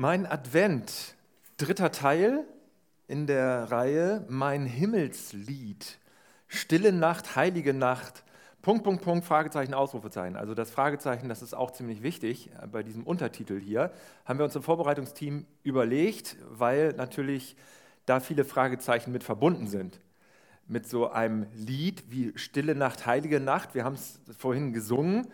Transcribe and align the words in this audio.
Mein 0.00 0.24
Advent, 0.24 1.14
dritter 1.58 1.92
Teil 1.92 2.46
in 3.06 3.26
der 3.26 3.70
Reihe 3.70 4.24
Mein 4.30 4.64
Himmelslied. 4.64 5.98
Stille 6.48 6.90
Nacht, 6.90 7.36
heilige 7.36 7.74
Nacht. 7.74 8.24
Punkt, 8.62 8.82
Punkt, 8.82 9.02
Punkt, 9.02 9.26
Fragezeichen, 9.26 9.74
Ausrufezeichen. 9.74 10.36
Also 10.36 10.54
das 10.54 10.70
Fragezeichen, 10.70 11.28
das 11.28 11.42
ist 11.42 11.52
auch 11.52 11.72
ziemlich 11.72 12.02
wichtig 12.02 12.48
äh, 12.62 12.66
bei 12.66 12.82
diesem 12.82 13.02
Untertitel 13.02 13.60
hier. 13.60 13.92
Haben 14.24 14.38
wir 14.38 14.46
uns 14.46 14.56
im 14.56 14.62
Vorbereitungsteam 14.62 15.44
überlegt, 15.64 16.38
weil 16.48 16.94
natürlich 16.94 17.54
da 18.06 18.20
viele 18.20 18.46
Fragezeichen 18.46 19.12
mit 19.12 19.22
verbunden 19.22 19.66
sind. 19.66 20.00
Mit 20.66 20.88
so 20.88 21.10
einem 21.10 21.46
Lied 21.52 22.04
wie 22.08 22.32
Stille 22.36 22.74
Nacht, 22.74 23.04
heilige 23.04 23.38
Nacht. 23.38 23.74
Wir 23.74 23.84
haben 23.84 23.96
es 23.96 24.18
vorhin 24.38 24.72
gesungen. 24.72 25.26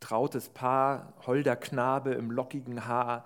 Trautes 0.00 0.48
Paar, 0.48 1.12
holder 1.24 1.54
Knabe 1.54 2.14
im 2.14 2.32
lockigen 2.32 2.88
Haar 2.88 3.24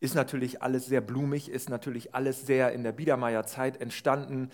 ist 0.00 0.14
natürlich 0.14 0.62
alles 0.62 0.86
sehr 0.86 1.02
blumig, 1.02 1.50
ist 1.50 1.68
natürlich 1.68 2.14
alles 2.14 2.46
sehr 2.46 2.72
in 2.72 2.82
der 2.82 2.92
Biedermeierzeit 2.92 3.80
entstanden. 3.80 4.50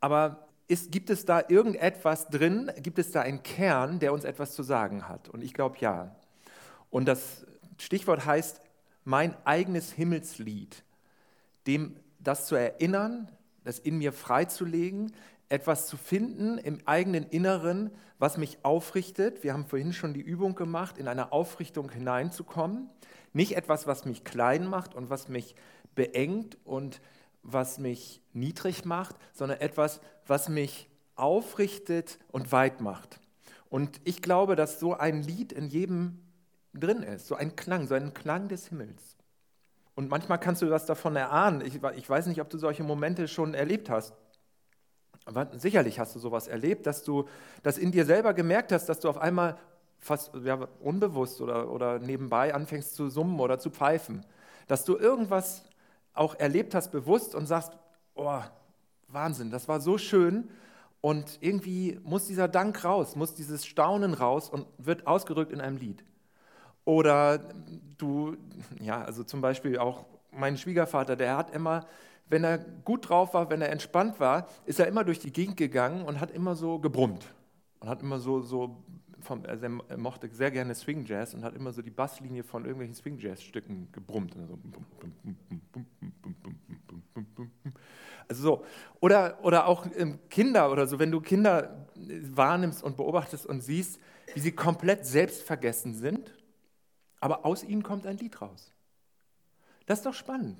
Aber 0.00 0.48
ist, 0.66 0.90
gibt 0.90 1.08
es 1.10 1.24
da 1.24 1.42
irgendetwas 1.48 2.28
drin? 2.28 2.70
Gibt 2.78 2.98
es 2.98 3.12
da 3.12 3.20
einen 3.20 3.42
Kern, 3.42 4.00
der 4.00 4.12
uns 4.12 4.24
etwas 4.24 4.54
zu 4.54 4.62
sagen 4.62 5.08
hat? 5.08 5.28
Und 5.28 5.42
ich 5.42 5.54
glaube 5.54 5.76
ja. 5.78 6.14
Und 6.90 7.06
das 7.06 7.46
Stichwort 7.78 8.26
heißt 8.26 8.60
mein 9.04 9.36
eigenes 9.44 9.92
Himmelslied, 9.92 10.84
dem 11.66 11.96
das 12.18 12.46
zu 12.46 12.54
erinnern, 12.56 13.30
das 13.64 13.78
in 13.78 13.98
mir 13.98 14.12
freizulegen, 14.12 15.12
etwas 15.52 15.86
zu 15.86 15.98
finden 15.98 16.56
im 16.56 16.78
eigenen 16.86 17.24
Inneren, 17.24 17.90
was 18.18 18.38
mich 18.38 18.64
aufrichtet. 18.64 19.44
Wir 19.44 19.52
haben 19.52 19.66
vorhin 19.66 19.92
schon 19.92 20.14
die 20.14 20.22
Übung 20.22 20.54
gemacht, 20.54 20.96
in 20.96 21.08
eine 21.08 21.30
Aufrichtung 21.30 21.90
hineinzukommen. 21.90 22.88
Nicht 23.34 23.54
etwas, 23.54 23.86
was 23.86 24.06
mich 24.06 24.24
klein 24.24 24.66
macht 24.66 24.94
und 24.94 25.10
was 25.10 25.28
mich 25.28 25.54
beengt 25.94 26.56
und 26.64 27.02
was 27.42 27.78
mich 27.78 28.22
niedrig 28.32 28.86
macht, 28.86 29.14
sondern 29.34 29.60
etwas, 29.60 30.00
was 30.26 30.48
mich 30.48 30.88
aufrichtet 31.16 32.18
und 32.28 32.50
weit 32.50 32.80
macht. 32.80 33.20
Und 33.68 34.00
ich 34.04 34.22
glaube, 34.22 34.56
dass 34.56 34.80
so 34.80 34.94
ein 34.94 35.22
Lied 35.22 35.52
in 35.52 35.68
jedem 35.68 36.18
drin 36.72 37.02
ist, 37.02 37.26
so 37.26 37.34
ein 37.34 37.56
Klang, 37.56 37.86
so 37.86 37.94
ein 37.94 38.14
Klang 38.14 38.48
des 38.48 38.68
Himmels. 38.68 39.18
Und 39.94 40.08
manchmal 40.08 40.40
kannst 40.40 40.62
du 40.62 40.70
was 40.70 40.86
davon 40.86 41.14
erahnen. 41.14 41.60
Ich, 41.60 41.80
ich 41.96 42.08
weiß 42.08 42.26
nicht, 42.26 42.40
ob 42.40 42.48
du 42.48 42.56
solche 42.56 42.84
Momente 42.84 43.28
schon 43.28 43.52
erlebt 43.52 43.90
hast. 43.90 44.14
Aber 45.24 45.48
sicherlich 45.58 45.98
hast 45.98 46.14
du 46.14 46.18
sowas 46.18 46.48
erlebt, 46.48 46.86
dass 46.86 47.04
du 47.04 47.28
das 47.62 47.78
in 47.78 47.92
dir 47.92 48.04
selber 48.04 48.34
gemerkt 48.34 48.72
hast, 48.72 48.88
dass 48.88 49.00
du 49.00 49.08
auf 49.08 49.18
einmal 49.18 49.56
fast 49.98 50.32
ja, 50.44 50.66
unbewusst 50.80 51.40
oder, 51.40 51.70
oder 51.70 51.98
nebenbei 52.00 52.54
anfängst 52.54 52.94
zu 52.94 53.08
summen 53.08 53.38
oder 53.38 53.58
zu 53.58 53.70
pfeifen. 53.70 54.26
Dass 54.66 54.84
du 54.84 54.96
irgendwas 54.96 55.62
auch 56.12 56.34
erlebt 56.34 56.74
hast 56.74 56.90
bewusst 56.90 57.34
und 57.34 57.46
sagst, 57.46 57.72
oh, 58.14 58.40
Wahnsinn, 59.08 59.50
das 59.50 59.68
war 59.68 59.80
so 59.80 59.98
schön 59.98 60.48
und 61.00 61.38
irgendwie 61.40 61.98
muss 62.04 62.26
dieser 62.26 62.48
Dank 62.48 62.84
raus, 62.84 63.16
muss 63.16 63.34
dieses 63.34 63.66
Staunen 63.66 64.14
raus 64.14 64.48
und 64.48 64.66
wird 64.78 65.06
ausgedrückt 65.06 65.52
in 65.52 65.60
einem 65.60 65.76
Lied. 65.76 66.04
Oder 66.84 67.38
du, 67.98 68.36
ja, 68.80 69.02
also 69.02 69.22
zum 69.24 69.40
Beispiel 69.40 69.78
auch 69.78 70.06
mein 70.32 70.56
Schwiegervater, 70.56 71.16
der 71.16 71.36
hat 71.36 71.54
immer, 71.54 71.86
wenn 72.26 72.44
er 72.44 72.58
gut 72.58 73.08
drauf 73.08 73.34
war, 73.34 73.50
wenn 73.50 73.60
er 73.60 73.70
entspannt 73.70 74.20
war, 74.20 74.48
ist 74.64 74.80
er 74.80 74.86
immer 74.86 75.04
durch 75.04 75.18
die 75.18 75.32
Gegend 75.32 75.56
gegangen 75.56 76.04
und 76.04 76.20
hat 76.20 76.30
immer 76.30 76.54
so 76.54 76.78
gebrummt 76.78 77.26
und 77.80 77.88
hat 77.88 78.00
immer 78.00 78.18
so, 78.18 78.40
so 78.40 78.84
vom, 79.20 79.44
also 79.46 79.64
er 79.88 79.96
mochte 79.96 80.28
sehr 80.28 80.50
gerne 80.50 80.74
Swing 80.74 81.04
Jazz 81.04 81.34
und 81.34 81.44
hat 81.44 81.54
immer 81.54 81.72
so 81.72 81.82
die 81.82 81.90
Basslinie 81.90 82.42
von 82.42 82.64
irgendwelchen 82.64 82.94
Swing 82.94 83.18
Jazz 83.18 83.42
Stücken 83.42 83.88
gebrummt. 83.92 84.36
Also 88.28 88.42
so. 88.42 88.64
Oder, 89.00 89.38
oder 89.42 89.66
auch 89.66 89.86
Kinder 90.30 90.70
oder 90.70 90.86
so, 90.86 90.98
wenn 90.98 91.10
du 91.10 91.20
Kinder 91.20 91.86
wahrnimmst 91.94 92.82
und 92.82 92.96
beobachtest 92.96 93.46
und 93.46 93.60
siehst, 93.62 94.00
wie 94.34 94.40
sie 94.40 94.52
komplett 94.52 95.06
selbstvergessen 95.06 95.94
sind, 95.94 96.32
aber 97.20 97.44
aus 97.44 97.62
ihnen 97.62 97.82
kommt 97.82 98.06
ein 98.06 98.18
Lied 98.18 98.40
raus. 98.40 98.72
Das 99.86 99.98
ist 99.98 100.06
doch 100.06 100.14
spannend. 100.14 100.58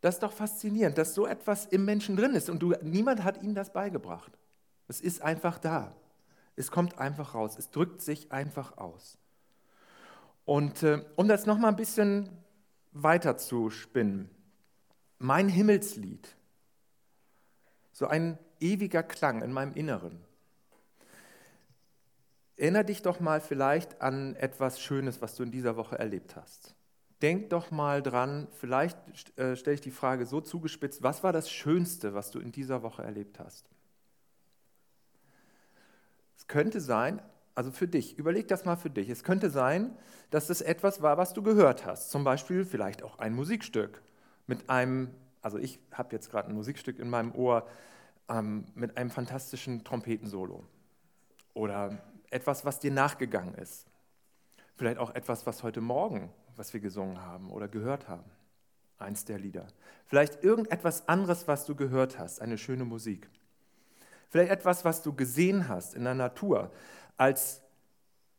Das 0.00 0.16
ist 0.16 0.22
doch 0.22 0.32
faszinierend, 0.32 0.96
dass 0.96 1.14
so 1.14 1.26
etwas 1.26 1.66
im 1.66 1.84
Menschen 1.84 2.16
drin 2.16 2.34
ist 2.34 2.48
und 2.48 2.60
du, 2.60 2.74
niemand 2.82 3.24
hat 3.24 3.42
ihnen 3.42 3.54
das 3.54 3.72
beigebracht. 3.72 4.32
Es 4.86 5.00
ist 5.00 5.22
einfach 5.22 5.58
da. 5.58 5.94
Es 6.56 6.70
kommt 6.70 6.98
einfach 6.98 7.34
raus. 7.34 7.56
Es 7.58 7.70
drückt 7.70 8.00
sich 8.00 8.32
einfach 8.32 8.78
aus. 8.78 9.18
Und 10.44 10.82
äh, 10.82 11.04
um 11.16 11.28
das 11.28 11.46
nochmal 11.46 11.70
ein 11.70 11.76
bisschen 11.76 12.30
weiter 12.92 13.36
zu 13.36 13.70
spinnen, 13.70 14.30
mein 15.18 15.48
Himmelslied, 15.48 16.36
so 17.92 18.06
ein 18.06 18.38
ewiger 18.60 19.02
Klang 19.02 19.42
in 19.42 19.52
meinem 19.52 19.74
Inneren. 19.74 20.24
Erinner 22.56 22.84
dich 22.84 23.02
doch 23.02 23.20
mal 23.20 23.40
vielleicht 23.40 24.00
an 24.00 24.34
etwas 24.36 24.80
Schönes, 24.80 25.20
was 25.20 25.34
du 25.36 25.42
in 25.42 25.50
dieser 25.50 25.76
Woche 25.76 25.98
erlebt 25.98 26.34
hast. 26.34 26.74
Denk 27.22 27.50
doch 27.50 27.70
mal 27.70 28.02
dran, 28.02 28.46
vielleicht 28.52 28.96
äh, 29.38 29.56
stelle 29.56 29.74
ich 29.74 29.80
die 29.80 29.90
Frage 29.90 30.24
so 30.24 30.40
zugespitzt, 30.40 31.02
was 31.02 31.24
war 31.24 31.32
das 31.32 31.50
Schönste, 31.50 32.14
was 32.14 32.30
du 32.30 32.38
in 32.38 32.52
dieser 32.52 32.82
Woche 32.82 33.02
erlebt 33.02 33.40
hast? 33.40 33.68
könnte 36.48 36.80
sein, 36.80 37.22
also 37.54 37.70
für 37.70 37.86
dich, 37.86 38.18
überleg 38.18 38.48
das 38.48 38.64
mal 38.64 38.76
für 38.76 38.90
dich. 38.90 39.08
Es 39.08 39.22
könnte 39.22 39.50
sein, 39.50 39.96
dass 40.30 40.50
es 40.50 40.60
etwas 40.60 41.02
war, 41.02 41.18
was 41.18 41.34
du 41.34 41.42
gehört 41.42 41.86
hast. 41.86 42.10
Zum 42.10 42.24
Beispiel 42.24 42.64
vielleicht 42.64 43.02
auch 43.02 43.18
ein 43.18 43.34
Musikstück 43.34 44.02
mit 44.46 44.68
einem, 44.68 45.10
also 45.42 45.58
ich 45.58 45.78
habe 45.92 46.14
jetzt 46.14 46.30
gerade 46.30 46.48
ein 46.48 46.54
Musikstück 46.54 46.98
in 46.98 47.10
meinem 47.10 47.32
Ohr 47.32 47.68
ähm, 48.28 48.64
mit 48.74 48.96
einem 48.96 49.10
fantastischen 49.10 49.84
Trompetensolo. 49.84 50.64
Oder 51.54 51.98
etwas, 52.30 52.64
was 52.64 52.80
dir 52.80 52.90
nachgegangen 52.90 53.54
ist. 53.54 53.86
Vielleicht 54.76 54.98
auch 54.98 55.14
etwas, 55.14 55.46
was 55.46 55.62
heute 55.62 55.80
Morgen, 55.80 56.30
was 56.58 56.72
wir 56.72 56.80
gesungen 56.80 57.22
haben 57.22 57.50
oder 57.50 57.68
gehört 57.68 58.08
haben. 58.08 58.30
Eins 58.98 59.24
der 59.24 59.38
Lieder. 59.38 59.66
Vielleicht 60.06 60.42
irgendetwas 60.42 61.08
anderes, 61.08 61.46
was 61.46 61.64
du 61.64 61.76
gehört 61.76 62.18
hast, 62.18 62.40
eine 62.40 62.58
schöne 62.58 62.84
Musik. 62.84 63.30
Vielleicht 64.28 64.50
etwas, 64.50 64.84
was 64.84 65.02
du 65.02 65.14
gesehen 65.14 65.68
hast 65.68 65.94
in 65.94 66.04
der 66.04 66.14
Natur. 66.14 66.72
Als 67.16 67.62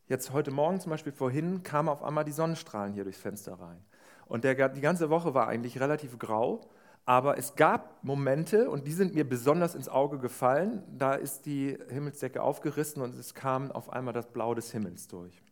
jetzt 0.06 0.32
heute 0.32 0.50
Morgen 0.50 0.80
zum 0.80 0.90
Beispiel 0.90 1.12
vorhin 1.12 1.62
kamen 1.62 1.88
auf 1.88 2.02
einmal 2.02 2.24
die 2.24 2.32
Sonnenstrahlen 2.32 2.92
hier 2.92 3.04
durchs 3.04 3.20
Fenster 3.20 3.54
rein. 3.54 3.82
Und 4.26 4.44
der, 4.44 4.68
die 4.68 4.80
ganze 4.80 5.10
Woche 5.10 5.34
war 5.34 5.48
eigentlich 5.48 5.80
relativ 5.80 6.18
grau, 6.18 6.60
aber 7.04 7.38
es 7.38 7.56
gab 7.56 8.04
Momente, 8.04 8.70
und 8.70 8.86
die 8.86 8.92
sind 8.92 9.14
mir 9.14 9.28
besonders 9.28 9.74
ins 9.74 9.88
Auge 9.88 10.18
gefallen, 10.18 10.84
da 10.96 11.14
ist 11.14 11.46
die 11.46 11.76
Himmelsdecke 11.88 12.40
aufgerissen 12.40 13.02
und 13.02 13.16
es 13.16 13.34
kam 13.34 13.72
auf 13.72 13.90
einmal 13.92 14.14
das 14.14 14.26
Blau 14.26 14.54
des 14.54 14.70
Himmels 14.70 15.08
durch. 15.08 15.42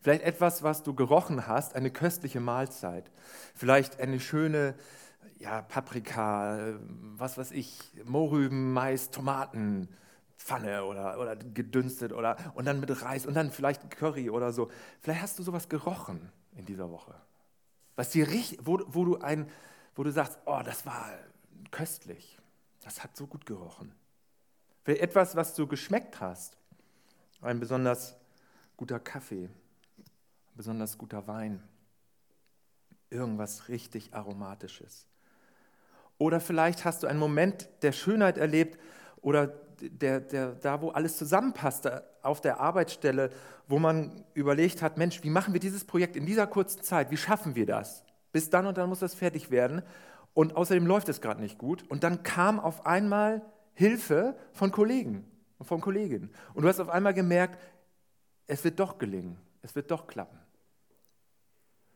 Vielleicht 0.00 0.22
etwas, 0.22 0.62
was 0.62 0.82
du 0.82 0.94
gerochen 0.94 1.46
hast, 1.46 1.74
eine 1.74 1.90
köstliche 1.90 2.40
Mahlzeit. 2.40 3.10
Vielleicht 3.54 4.00
eine 4.00 4.20
schöne 4.20 4.74
ja, 5.38 5.62
Paprika, 5.62 6.74
was 7.16 7.38
weiß 7.38 7.50
ich, 7.52 7.78
Mohrrüben, 8.04 8.72
Mais, 8.72 9.10
Tomaten, 9.10 9.88
Pfanne 10.36 10.84
oder, 10.84 11.18
oder 11.18 11.36
gedünstet 11.36 12.12
oder 12.12 12.36
und 12.54 12.64
dann 12.64 12.80
mit 12.80 13.02
Reis 13.02 13.26
und 13.26 13.34
dann 13.34 13.50
vielleicht 13.50 13.90
Curry 13.90 14.30
oder 14.30 14.52
so. 14.52 14.70
Vielleicht 15.00 15.22
hast 15.22 15.38
du 15.38 15.42
sowas 15.42 15.68
gerochen 15.68 16.30
in 16.56 16.64
dieser 16.64 16.90
Woche. 16.90 17.14
Was 17.96 18.10
dir 18.10 18.28
richtig, 18.28 18.58
wo, 18.62 18.80
wo 18.86 19.04
du 19.04 19.18
ein, 19.18 19.48
wo 19.94 20.02
du 20.02 20.10
sagst, 20.10 20.38
oh, 20.46 20.60
das 20.64 20.86
war 20.86 21.10
köstlich. 21.70 22.38
Das 22.82 23.02
hat 23.02 23.16
so 23.16 23.26
gut 23.26 23.46
gerochen. 23.46 23.94
Vielleicht 24.84 25.02
etwas, 25.02 25.36
was 25.36 25.54
du 25.54 25.66
geschmeckt 25.66 26.20
hast. 26.20 26.56
Ein 27.40 27.60
besonders 27.60 28.16
guter 28.76 28.98
Kaffee, 28.98 29.48
besonders 30.54 30.98
guter 30.98 31.26
Wein. 31.26 31.62
Irgendwas 33.10 33.68
richtig 33.68 34.14
Aromatisches. 34.14 35.06
Oder 36.18 36.40
vielleicht 36.40 36.84
hast 36.84 37.02
du 37.02 37.06
einen 37.06 37.18
Moment 37.18 37.68
der 37.82 37.92
Schönheit 37.92 38.38
erlebt 38.38 38.78
oder 39.20 39.48
der, 39.80 40.20
der, 40.20 40.52
da, 40.52 40.80
wo 40.80 40.90
alles 40.90 41.16
zusammenpasste 41.16 42.04
auf 42.22 42.40
der 42.40 42.60
Arbeitsstelle, 42.60 43.30
wo 43.66 43.78
man 43.78 44.24
überlegt 44.34 44.82
hat, 44.82 44.98
Mensch, 44.98 45.22
wie 45.24 45.30
machen 45.30 45.52
wir 45.52 45.60
dieses 45.60 45.84
Projekt 45.84 46.16
in 46.16 46.26
dieser 46.26 46.46
kurzen 46.46 46.82
Zeit? 46.82 47.10
Wie 47.10 47.16
schaffen 47.16 47.54
wir 47.54 47.66
das? 47.66 48.04
Bis 48.30 48.50
dann 48.50 48.66
und 48.66 48.78
dann 48.78 48.88
muss 48.88 49.00
das 49.00 49.14
fertig 49.14 49.50
werden. 49.50 49.82
Und 50.34 50.56
außerdem 50.56 50.86
läuft 50.86 51.08
es 51.08 51.20
gerade 51.20 51.40
nicht 51.40 51.58
gut. 51.58 51.84
Und 51.90 52.04
dann 52.04 52.22
kam 52.22 52.60
auf 52.60 52.86
einmal 52.86 53.42
Hilfe 53.74 54.36
von 54.52 54.70
Kollegen 54.70 55.24
und 55.58 55.66
von 55.66 55.80
Kolleginnen. 55.80 56.30
Und 56.54 56.62
du 56.62 56.68
hast 56.68 56.80
auf 56.80 56.88
einmal 56.88 57.14
gemerkt, 57.14 57.58
es 58.46 58.64
wird 58.64 58.80
doch 58.80 58.98
gelingen, 58.98 59.36
es 59.62 59.74
wird 59.74 59.90
doch 59.90 60.06
klappen. 60.06 60.38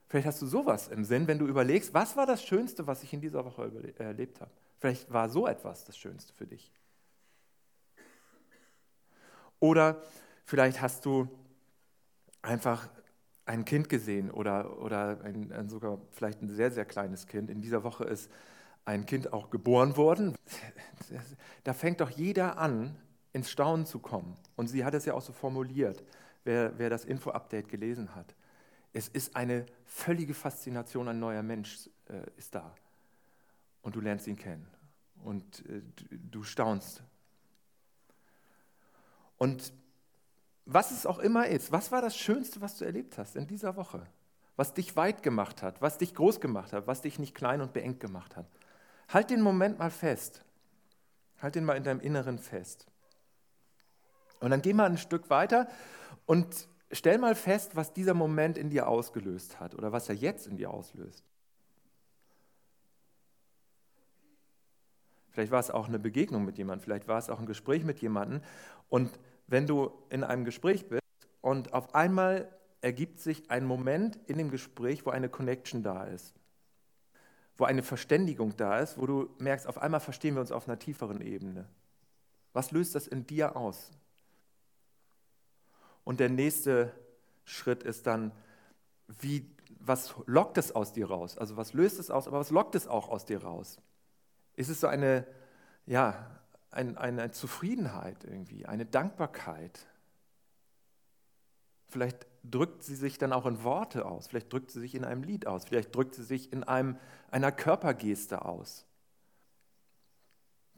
Vielleicht 0.08 0.26
hast 0.26 0.40
du 0.40 0.46
sowas 0.46 0.88
im 0.88 1.04
Sinn, 1.04 1.26
wenn 1.26 1.38
du 1.38 1.46
überlegst, 1.46 1.92
was 1.92 2.16
war 2.16 2.26
das 2.26 2.42
Schönste, 2.42 2.86
was 2.86 3.02
ich 3.02 3.12
in 3.12 3.20
dieser 3.20 3.44
Woche 3.44 3.70
erlebt 3.98 4.40
habe. 4.40 4.50
Vielleicht 4.78 5.12
war 5.12 5.28
so 5.28 5.46
etwas 5.46 5.84
das 5.84 5.98
Schönste 5.98 6.32
für 6.32 6.46
dich. 6.46 6.72
Oder 9.58 10.02
vielleicht 10.44 10.80
hast 10.80 11.04
du 11.06 11.28
einfach 12.42 12.88
ein 13.46 13.64
Kind 13.64 13.88
gesehen 13.88 14.30
oder, 14.30 14.78
oder 14.80 15.20
ein, 15.22 15.52
ein 15.52 15.68
sogar 15.68 15.98
vielleicht 16.12 16.42
ein 16.42 16.48
sehr, 16.48 16.70
sehr 16.70 16.84
kleines 16.84 17.26
Kind. 17.26 17.50
In 17.50 17.60
dieser 17.60 17.82
Woche 17.82 18.04
ist 18.04 18.30
ein 18.84 19.06
Kind 19.06 19.32
auch 19.32 19.50
geboren 19.50 19.96
worden. 19.96 20.34
Da 21.64 21.72
fängt 21.72 22.00
doch 22.00 22.10
jeder 22.10 22.58
an, 22.58 22.96
ins 23.32 23.50
Staunen 23.50 23.86
zu 23.86 23.98
kommen. 23.98 24.36
Und 24.54 24.68
sie 24.68 24.84
hat 24.84 24.94
es 24.94 25.04
ja 25.04 25.14
auch 25.14 25.20
so 25.20 25.32
formuliert, 25.32 26.02
wer, 26.44 26.78
wer 26.78 26.90
das 26.90 27.04
Info-Update 27.04 27.68
gelesen 27.68 28.14
hat. 28.14 28.34
Es 28.96 29.08
ist 29.08 29.36
eine 29.36 29.66
völlige 29.84 30.32
Faszination, 30.32 31.06
ein 31.08 31.18
neuer 31.18 31.42
Mensch 31.42 31.90
äh, 32.08 32.22
ist 32.38 32.54
da. 32.54 32.74
Und 33.82 33.94
du 33.94 34.00
lernst 34.00 34.26
ihn 34.26 34.36
kennen. 34.36 34.66
Und 35.22 35.66
äh, 35.66 35.82
du 36.10 36.42
staunst. 36.42 37.02
Und 39.36 39.74
was 40.64 40.92
es 40.92 41.04
auch 41.04 41.18
immer 41.18 41.46
ist, 41.46 41.72
was 41.72 41.92
war 41.92 42.00
das 42.00 42.16
Schönste, 42.16 42.62
was 42.62 42.78
du 42.78 42.86
erlebt 42.86 43.18
hast 43.18 43.36
in 43.36 43.46
dieser 43.46 43.76
Woche? 43.76 44.06
Was 44.56 44.72
dich 44.72 44.96
weit 44.96 45.22
gemacht 45.22 45.62
hat, 45.62 45.82
was 45.82 45.98
dich 45.98 46.14
groß 46.14 46.40
gemacht 46.40 46.72
hat, 46.72 46.86
was 46.86 47.02
dich 47.02 47.18
nicht 47.18 47.34
klein 47.34 47.60
und 47.60 47.74
beengt 47.74 48.00
gemacht 48.00 48.34
hat. 48.34 48.46
Halt 49.10 49.28
den 49.28 49.42
Moment 49.42 49.78
mal 49.78 49.90
fest. 49.90 50.42
Halt 51.42 51.54
den 51.54 51.66
mal 51.66 51.76
in 51.76 51.84
deinem 51.84 52.00
Inneren 52.00 52.38
fest. 52.38 52.86
Und 54.40 54.52
dann 54.52 54.62
geh 54.62 54.72
mal 54.72 54.86
ein 54.86 54.96
Stück 54.96 55.28
weiter 55.28 55.68
und 56.24 56.66
stell 56.90 57.18
mal 57.18 57.34
fest, 57.34 57.76
was 57.76 57.92
dieser 57.92 58.14
Moment 58.14 58.58
in 58.58 58.70
dir 58.70 58.88
ausgelöst 58.88 59.60
hat 59.60 59.74
oder 59.74 59.92
was 59.92 60.08
er 60.08 60.14
jetzt 60.14 60.46
in 60.46 60.56
dir 60.56 60.70
auslöst. 60.70 61.24
Vielleicht 65.30 65.52
war 65.52 65.60
es 65.60 65.70
auch 65.70 65.88
eine 65.88 65.98
Begegnung 65.98 66.44
mit 66.44 66.56
jemandem, 66.56 66.84
vielleicht 66.84 67.08
war 67.08 67.18
es 67.18 67.28
auch 67.28 67.38
ein 67.38 67.46
Gespräch 67.46 67.84
mit 67.84 68.00
jemandem. 68.00 68.40
Und 68.88 69.10
wenn 69.46 69.66
du 69.66 69.92
in 70.08 70.24
einem 70.24 70.44
Gespräch 70.44 70.88
bist 70.88 71.02
und 71.42 71.74
auf 71.74 71.94
einmal 71.94 72.50
ergibt 72.80 73.20
sich 73.20 73.50
ein 73.50 73.66
Moment 73.66 74.18
in 74.26 74.38
dem 74.38 74.50
Gespräch, 74.50 75.04
wo 75.04 75.10
eine 75.10 75.28
Connection 75.28 75.82
da 75.82 76.04
ist, 76.04 76.34
wo 77.58 77.64
eine 77.64 77.82
Verständigung 77.82 78.56
da 78.56 78.78
ist, 78.78 78.96
wo 78.98 79.06
du 79.06 79.28
merkst, 79.38 79.66
auf 79.66 79.78
einmal 79.78 80.00
verstehen 80.00 80.34
wir 80.34 80.40
uns 80.40 80.52
auf 80.52 80.68
einer 80.68 80.78
tieferen 80.78 81.20
Ebene. 81.20 81.68
Was 82.52 82.70
löst 82.70 82.94
das 82.94 83.06
in 83.06 83.26
dir 83.26 83.56
aus? 83.56 83.90
Und 86.06 86.20
der 86.20 86.28
nächste 86.28 86.92
Schritt 87.44 87.82
ist 87.82 88.06
dann, 88.06 88.30
wie, 89.08 89.50
was 89.80 90.14
lockt 90.26 90.56
es 90.56 90.70
aus 90.72 90.92
dir 90.92 91.08
raus? 91.08 91.36
Also 91.36 91.56
was 91.56 91.72
löst 91.72 91.98
es 91.98 92.12
aus, 92.12 92.28
aber 92.28 92.38
was 92.38 92.50
lockt 92.50 92.76
es 92.76 92.86
auch 92.86 93.08
aus 93.08 93.24
dir 93.24 93.42
raus? 93.42 93.80
Ist 94.54 94.68
es 94.68 94.80
so 94.80 94.86
eine, 94.86 95.26
ja, 95.84 96.30
ein, 96.70 96.96
eine 96.96 97.32
Zufriedenheit 97.32 98.22
irgendwie, 98.22 98.66
eine 98.66 98.86
Dankbarkeit. 98.86 99.84
Vielleicht 101.88 102.24
drückt 102.44 102.84
sie 102.84 102.94
sich 102.94 103.18
dann 103.18 103.32
auch 103.32 103.44
in 103.44 103.64
Worte 103.64 104.06
aus, 104.06 104.28
vielleicht 104.28 104.52
drückt 104.52 104.70
sie 104.70 104.80
sich 104.80 104.94
in 104.94 105.04
einem 105.04 105.24
Lied 105.24 105.48
aus, 105.48 105.64
vielleicht 105.64 105.92
drückt 105.92 106.14
sie 106.14 106.22
sich 106.22 106.52
in 106.52 106.62
einem, 106.62 107.00
einer 107.32 107.50
Körpergeste 107.50 108.44
aus. 108.44 108.86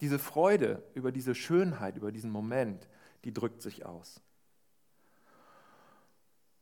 Diese 0.01 0.19
Freude 0.19 0.83
über 0.95 1.13
diese 1.13 1.35
Schönheit, 1.35 1.99
über 1.99 2.13
diesen 2.13 2.31
Moment, 2.31 2.89
die 3.25 3.35
drückt 3.35 3.61
sich 3.61 3.85
aus. 3.85 4.23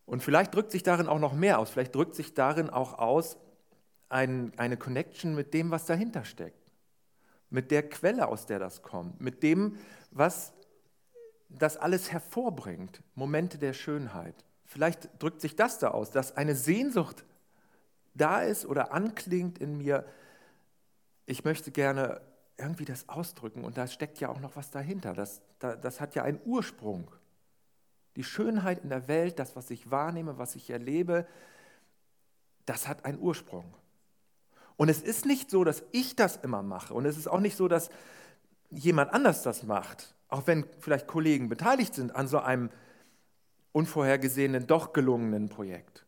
Und 0.07 0.23
vielleicht 0.23 0.55
drückt 0.55 0.71
sich 0.71 0.83
darin 0.83 1.09
auch 1.09 1.19
noch 1.19 1.35
mehr 1.35 1.59
aus, 1.59 1.71
vielleicht 1.71 1.95
drückt 1.95 2.15
sich 2.15 2.35
darin 2.35 2.71
auch 2.71 2.99
aus 2.99 3.37
ein, 4.09 4.53
eine 4.57 4.77
Connection 4.77 5.35
mit 5.35 5.53
dem, 5.53 5.71
was 5.71 5.85
dahinter 5.85 6.25
steckt 6.25 6.67
mit 7.51 7.71
der 7.71 7.89
Quelle, 7.89 8.29
aus 8.29 8.47
der 8.47 8.59
das 8.59 8.83
kommt, 8.83 9.21
mit 9.21 9.43
dem, 9.43 9.79
was 10.11 10.53
das 11.49 11.77
alles 11.77 12.13
hervorbringt, 12.13 13.03
Momente 13.15 13.59
der 13.59 13.73
Schönheit. 13.73 14.35
Vielleicht 14.65 15.09
drückt 15.23 15.41
sich 15.41 15.55
das 15.55 15.79
da 15.79 15.89
aus, 15.89 16.11
dass 16.11 16.37
eine 16.37 16.57
Sehnsucht 16.57 17.25
da 18.15 18.43
ist 18.43 18.67
oder 18.67 18.93
anklingt 18.93 19.59
in 19.59 19.79
mir. 19.79 20.05
Ich 21.25 21.45
möchte 21.45 21.71
gerne 21.71 22.21
irgendwie 22.59 22.85
das 22.85 23.09
ausdrücken 23.09 23.65
und 23.65 23.77
da 23.77 23.87
steckt 23.87 24.19
ja 24.19 24.29
auch 24.29 24.41
noch 24.41 24.57
was 24.57 24.71
dahinter. 24.71 25.13
Das, 25.13 25.41
das 25.59 26.01
hat 26.01 26.15
ja 26.15 26.25
einen 26.25 26.41
Ursprung. 26.45 27.11
Die 28.17 28.25
Schönheit 28.25 28.83
in 28.83 28.89
der 28.89 29.09
Welt, 29.09 29.39
das, 29.39 29.57
was 29.57 29.71
ich 29.71 29.91
wahrnehme, 29.91 30.39
was 30.39 30.57
ich 30.57 30.71
erlebe, 30.71 31.27
das 32.65 32.89
hat 32.89 33.05
einen 33.05 33.19
Ursprung. 33.21 33.75
Und 34.77 34.89
es 34.89 35.03
ist 35.03 35.25
nicht 35.25 35.51
so, 35.51 35.65
dass 35.65 35.83
ich 35.93 36.17
das 36.17 36.37
immer 36.37 36.63
mache. 36.63 36.93
Und 36.93 37.07
es 37.07 37.17
ist 37.17 37.29
auch 37.29 37.41
nicht 37.41 37.57
so, 37.57 37.69
dass 37.69 37.91
jemand 38.71 39.13
anders 39.13 39.43
das 39.43 39.63
macht. 39.63 40.15
Auch 40.29 40.47
wenn 40.47 40.67
vielleicht 40.81 41.07
Kollegen 41.07 41.49
beteiligt 41.49 41.95
sind 41.95 42.15
an 42.15 42.27
so 42.27 42.41
einem 42.41 42.71
unvorhergesehenen, 43.73 44.67
doch 44.67 44.93
gelungenen 44.93 45.49
Projekt. 45.49 46.05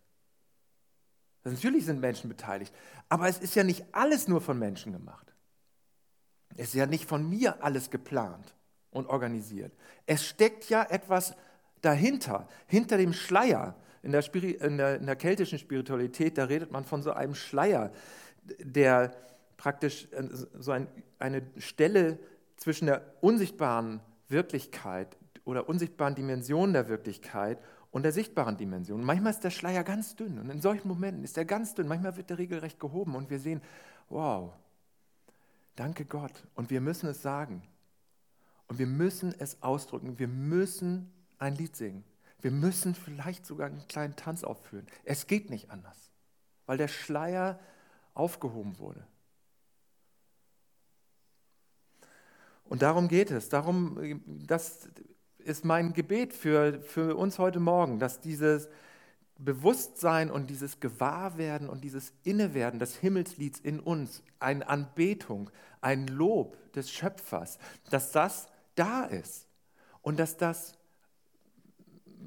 Natürlich 1.45 1.87
sind 1.87 2.01
Menschen 2.01 2.29
beteiligt. 2.29 2.75
Aber 3.09 3.29
es 3.29 3.39
ist 3.39 3.55
ja 3.55 3.65
nicht 3.65 3.85
alles 3.93 4.29
nur 4.29 4.41
von 4.41 4.59
Menschen 4.59 4.93
gemacht. 4.93 5.35
Es 6.57 6.69
ist 6.69 6.75
ja 6.75 6.87
nicht 6.87 7.09
von 7.09 7.29
mir 7.29 7.63
alles 7.63 7.91
geplant 7.91 8.55
und 8.91 9.07
organisiert. 9.07 9.73
Es 10.07 10.27
steckt 10.27 10.69
ja 10.69 10.83
etwas 10.83 11.35
dahinter, 11.83 12.49
hinter 12.67 12.97
dem 12.99 13.13
Schleier. 13.13 13.75
In 14.03 14.13
der, 14.13 14.35
in 14.35 14.79
der, 14.79 14.97
in 14.97 15.07
der 15.07 15.17
keltischen 15.17 15.59
Spiritualität, 15.59 16.39
da 16.39 16.45
redet 16.45 16.71
man 16.71 16.85
von 16.85 17.03
so 17.03 17.13
einem 17.13 17.35
Schleier, 17.35 17.93
der 18.61 19.13
praktisch 19.57 20.09
äh, 20.13 20.29
so 20.31 20.71
ein, 20.71 20.87
eine 21.19 21.43
Stelle 21.59 22.19
zwischen 22.57 22.87
der 22.87 23.03
unsichtbaren 23.21 24.01
Wirklichkeit 24.29 25.17
oder 25.45 25.69
unsichtbaren 25.69 26.15
Dimension 26.15 26.73
der 26.73 26.89
Wirklichkeit 26.89 27.59
und 27.91 28.03
der 28.03 28.13
sichtbaren 28.13 28.57
Dimension. 28.57 29.03
Manchmal 29.03 29.33
ist 29.33 29.45
der 29.45 29.51
Schleier 29.51 29.83
ganz 29.83 30.15
dünn 30.15 30.39
und 30.39 30.51
in 30.51 30.61
solchen 30.61 30.89
Momenten 30.89 31.25
ist 31.25 31.37
er 31.37 31.45
ganz 31.45 31.75
dünn. 31.75 31.89
Manchmal 31.89 32.17
wird 32.17 32.31
er 32.31 32.39
regelrecht 32.39 32.79
gehoben 32.79 33.15
und 33.15 33.31
wir 33.31 33.41
sehen, 33.41 33.63
wow, 34.09 34.53
danke 35.75 36.05
Gott. 36.05 36.47
Und 36.55 36.71
wir 36.71 36.81
müssen 36.81 37.09
es 37.09 37.23
sagen. 37.23 37.63
Und 38.67 38.79
wir 38.79 38.87
müssen 38.87 39.35
es 39.39 39.63
ausdrücken. 39.63 40.19
Wir 40.19 40.29
müssen 40.29 41.11
ein 41.39 41.55
Lied 41.55 41.77
singen. 41.77 42.05
Wir 42.41 42.51
müssen 42.51 42.95
vielleicht 42.95 43.47
sogar 43.47 43.67
einen 43.67 43.87
kleinen 43.89 44.17
Tanz 44.17 44.45
aufführen. 44.45 44.87
Es 45.05 45.27
geht 45.27 45.51
nicht 45.51 45.71
anders, 45.71 46.11
weil 46.67 46.79
der 46.79 46.89
Schleier 46.89 47.59
aufgehoben 48.15 48.79
wurde. 48.79 49.07
Und 52.65 52.83
darum 52.83 53.09
geht 53.09 53.31
es. 53.31 53.49
Darum, 53.49 54.23
das 54.47 54.89
ist 55.39 55.65
mein 55.65 55.95
Gebet 55.95 56.33
für, 56.33 56.81
für 56.83 57.17
uns 57.17 57.39
heute 57.39 57.61
Morgen, 57.61 57.99
dass 57.99 58.21
dieses 58.21 58.69
Bewusstsein 59.39 60.31
und 60.31 60.51
dieses 60.51 60.81
Gewahrwerden 60.81 61.69
und 61.69 61.83
dieses 61.83 62.13
Innewerden 62.25 62.79
des 62.81 62.97
Himmelslieds 62.97 63.61
in 63.61 63.81
uns, 63.81 64.23
eine 64.41 64.69
Anbetung, 64.69 65.51
ein 65.81 66.09
Lob 66.09 66.57
des 66.73 66.91
Schöpfers, 66.91 67.59
dass 67.91 68.13
das 68.13 68.49
da 68.75 69.05
ist 69.05 69.47
und 70.03 70.19
dass 70.19 70.37
das 70.37 70.78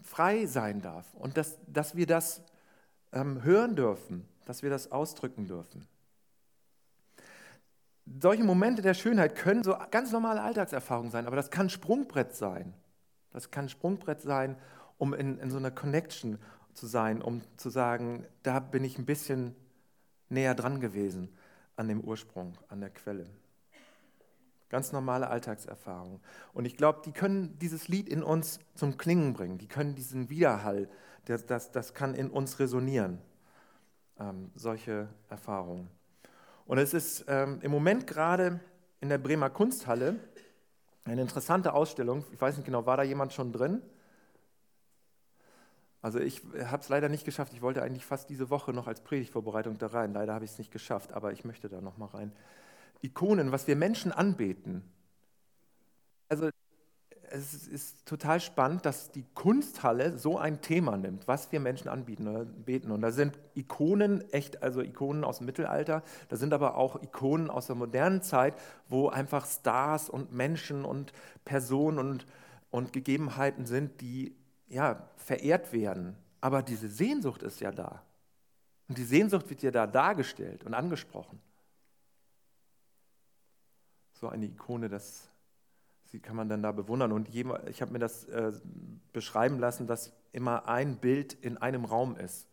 frei 0.01 0.45
sein 0.45 0.81
darf 0.81 1.13
und 1.13 1.37
dass, 1.37 1.57
dass 1.67 1.95
wir 1.95 2.05
das 2.05 2.43
ähm, 3.11 3.43
hören 3.43 3.75
dürfen 3.75 4.27
dass 4.45 4.63
wir 4.63 4.69
das 4.69 4.91
ausdrücken 4.91 5.47
dürfen. 5.47 5.87
Solche 8.21 8.43
Momente 8.43 8.81
der 8.81 8.93
Schönheit 8.93 9.35
können 9.35 9.63
so 9.63 9.77
ganz 9.91 10.11
normale 10.11 10.41
Alltagserfahrungen 10.41 11.11
sein, 11.11 11.27
aber 11.27 11.35
das 11.35 11.51
kann 11.51 11.69
Sprungbrett 11.69 12.35
sein. 12.35 12.73
Das 13.31 13.51
kann 13.51 13.69
Sprungbrett 13.69 14.21
sein, 14.21 14.57
um 14.97 15.13
in, 15.13 15.39
in 15.39 15.49
so 15.49 15.57
einer 15.57 15.71
Connection 15.71 16.37
zu 16.73 16.87
sein, 16.87 17.21
um 17.21 17.41
zu 17.57 17.69
sagen, 17.69 18.25
da 18.43 18.59
bin 18.59 18.83
ich 18.83 18.97
ein 18.97 19.05
bisschen 19.05 19.55
näher 20.29 20.55
dran 20.55 20.81
gewesen 20.81 21.29
an 21.75 21.87
dem 21.87 22.01
Ursprung, 22.01 22.57
an 22.67 22.81
der 22.81 22.89
Quelle. 22.89 23.27
Ganz 24.71 24.93
normale 24.93 25.27
Alltagserfahrungen. 25.27 26.21
Und 26.53 26.63
ich 26.63 26.77
glaube, 26.77 27.01
die 27.03 27.11
können 27.11 27.59
dieses 27.59 27.89
Lied 27.89 28.07
in 28.07 28.23
uns 28.23 28.61
zum 28.73 28.97
Klingen 28.97 29.33
bringen. 29.33 29.57
Die 29.57 29.67
können 29.67 29.95
diesen 29.95 30.29
Widerhall, 30.29 30.87
das, 31.25 31.45
das, 31.45 31.71
das 31.71 31.93
kann 31.93 32.15
in 32.15 32.29
uns 32.29 32.57
resonieren 32.57 33.19
ähm, 34.17 34.49
solche 34.55 35.09
Erfahrungen. 35.27 35.89
Und 36.65 36.77
es 36.77 36.93
ist 36.93 37.25
ähm, 37.27 37.59
im 37.61 37.69
Moment 37.69 38.07
gerade 38.07 38.61
in 39.01 39.09
der 39.09 39.17
Bremer 39.17 39.49
Kunsthalle 39.49 40.15
eine 41.03 41.21
interessante 41.21 41.73
Ausstellung. 41.73 42.23
Ich 42.31 42.39
weiß 42.39 42.55
nicht 42.55 42.65
genau, 42.65 42.85
war 42.85 42.95
da 42.95 43.03
jemand 43.03 43.33
schon 43.33 43.51
drin? 43.51 43.81
Also 46.01 46.19
ich 46.19 46.43
habe 46.63 46.81
es 46.81 46.87
leider 46.87 47.09
nicht 47.09 47.25
geschafft. 47.25 47.51
Ich 47.51 47.61
wollte 47.61 47.83
eigentlich 47.83 48.05
fast 48.05 48.29
diese 48.29 48.49
Woche 48.49 48.71
noch 48.71 48.87
als 48.87 49.01
Predigtvorbereitung 49.01 49.77
da 49.79 49.87
rein. 49.87 50.13
Leider 50.13 50.33
habe 50.33 50.45
ich 50.45 50.51
es 50.51 50.57
nicht 50.59 50.71
geschafft, 50.71 51.11
aber 51.11 51.33
ich 51.33 51.43
möchte 51.43 51.67
da 51.67 51.81
noch 51.81 51.97
mal 51.97 52.05
rein. 52.05 52.31
Ikonen, 53.01 53.51
was 53.51 53.67
wir 53.67 53.75
Menschen 53.75 54.11
anbeten. 54.11 54.83
Also 56.29 56.49
es 57.31 57.67
ist 57.67 58.05
total 58.05 58.39
spannend, 58.41 58.85
dass 58.85 59.11
die 59.11 59.25
Kunsthalle 59.33 60.17
so 60.17 60.37
ein 60.37 60.61
Thema 60.61 60.97
nimmt, 60.97 61.27
was 61.27 61.51
wir 61.51 61.59
Menschen 61.59 61.87
anbieten 61.87 62.27
oder 62.27 62.45
beten. 62.45 62.91
Und 62.91 63.01
da 63.01 63.11
sind 63.11 63.39
Ikonen, 63.55 64.21
echt, 64.31 64.61
also 64.61 64.81
Ikonen 64.81 65.23
aus 65.23 65.37
dem 65.37 65.45
Mittelalter, 65.45 66.03
da 66.27 66.35
sind 66.35 66.53
aber 66.53 66.75
auch 66.75 67.01
Ikonen 67.01 67.49
aus 67.49 67.67
der 67.67 67.75
modernen 67.75 68.21
Zeit, 68.21 68.55
wo 68.89 69.07
einfach 69.07 69.45
Stars 69.45 70.09
und 70.09 70.33
Menschen 70.33 70.83
und 70.83 71.13
Personen 71.45 71.99
und, 71.99 72.25
und 72.69 72.91
Gegebenheiten 72.91 73.65
sind, 73.65 74.01
die 74.01 74.35
ja, 74.67 75.09
verehrt 75.17 75.73
werden 75.73 76.15
Aber 76.39 76.63
diese 76.63 76.89
Sehnsucht 76.89 77.43
ist 77.43 77.61
ja 77.61 77.71
da. 77.71 78.01
Und 78.87 78.97
die 78.97 79.03
Sehnsucht 79.03 79.49
wird 79.49 79.63
ja 79.63 79.71
da 79.71 79.87
dargestellt 79.87 80.63
und 80.65 80.73
angesprochen. 80.73 81.39
So 84.21 84.29
eine 84.29 84.45
Ikone, 84.45 84.87
das 84.87 85.31
sie 86.11 86.19
kann 86.19 86.35
man 86.35 86.49
dann 86.49 86.61
da 86.61 86.71
bewundern. 86.71 87.11
Und 87.11 87.29
ich 87.33 87.81
habe 87.81 87.91
mir 87.91 87.99
das 87.99 88.25
äh, 88.25 88.51
beschreiben 89.13 89.59
lassen, 89.59 89.87
dass 89.87 90.13
immer 90.33 90.67
ein 90.67 90.97
Bild 90.97 91.33
in 91.33 91.57
einem 91.57 91.85
Raum 91.85 92.15
ist, 92.15 92.47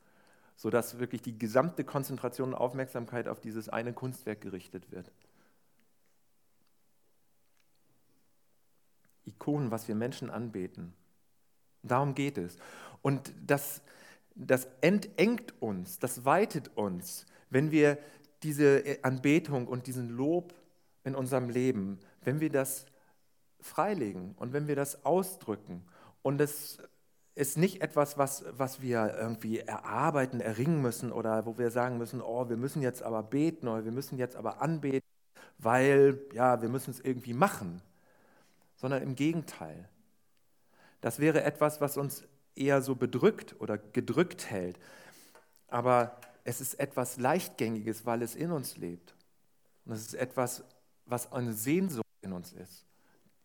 sodass 0.56 0.98
wirklich 0.98 1.22
die 1.22 1.38
gesamte 1.38 1.84
Konzentration 1.84 2.50
und 2.50 2.54
Aufmerksamkeit 2.54 3.28
auf 3.28 3.40
dieses 3.40 3.68
eine 3.68 3.92
Kunstwerk 3.92 4.40
gerichtet 4.40 4.90
wird. 4.90 5.10
Ikonen, 9.24 9.70
was 9.70 9.88
wir 9.88 9.94
Menschen 9.94 10.30
anbeten. 10.30 10.94
Darum 11.82 12.14
geht 12.14 12.38
es. 12.38 12.56
Und 13.02 13.32
das, 13.46 13.82
das 14.34 14.68
entengt 14.80 15.60
uns, 15.60 15.98
das 15.98 16.24
weitet 16.24 16.76
uns, 16.76 17.26
wenn 17.50 17.70
wir 17.70 17.98
diese 18.42 18.98
Anbetung 19.02 19.66
und 19.66 19.86
diesen 19.86 20.08
Lob 20.10 20.54
in 21.08 21.14
unserem 21.14 21.48
Leben, 21.50 21.98
wenn 22.22 22.40
wir 22.40 22.50
das 22.50 22.86
freilegen 23.60 24.34
und 24.36 24.52
wenn 24.52 24.68
wir 24.68 24.76
das 24.76 25.04
ausdrücken 25.04 25.84
und 26.22 26.40
es 26.40 26.78
ist 27.34 27.56
nicht 27.56 27.82
etwas, 27.82 28.18
was, 28.18 28.44
was 28.50 28.82
wir 28.82 29.14
irgendwie 29.16 29.60
erarbeiten, 29.60 30.40
erringen 30.40 30.82
müssen 30.82 31.12
oder 31.12 31.46
wo 31.46 31.56
wir 31.56 31.70
sagen 31.70 31.98
müssen, 31.98 32.20
oh, 32.20 32.48
wir 32.48 32.56
müssen 32.56 32.82
jetzt 32.82 33.02
aber 33.02 33.22
beten 33.22 33.68
oder 33.68 33.84
wir 33.84 33.92
müssen 33.92 34.18
jetzt 34.18 34.36
aber 34.36 34.60
anbeten, 34.60 35.08
weil 35.58 36.20
ja, 36.32 36.60
wir 36.60 36.68
müssen 36.68 36.90
es 36.90 37.00
irgendwie 37.00 37.34
machen, 37.34 37.80
sondern 38.76 39.02
im 39.02 39.14
Gegenteil. 39.14 39.88
Das 41.00 41.20
wäre 41.20 41.44
etwas, 41.44 41.80
was 41.80 41.96
uns 41.96 42.24
eher 42.56 42.82
so 42.82 42.96
bedrückt 42.96 43.54
oder 43.60 43.78
gedrückt 43.78 44.50
hält. 44.50 44.78
Aber 45.68 46.20
es 46.42 46.60
ist 46.60 46.74
etwas 46.74 47.18
Leichtgängiges, 47.18 48.04
weil 48.04 48.22
es 48.22 48.34
in 48.34 48.50
uns 48.50 48.76
lebt. 48.76 49.14
Und 49.84 49.92
es 49.92 50.00
ist 50.00 50.14
etwas, 50.14 50.64
was 51.08 51.32
eine 51.32 51.52
Sehnsucht 51.52 52.06
in 52.22 52.32
uns 52.32 52.52
ist 52.52 52.88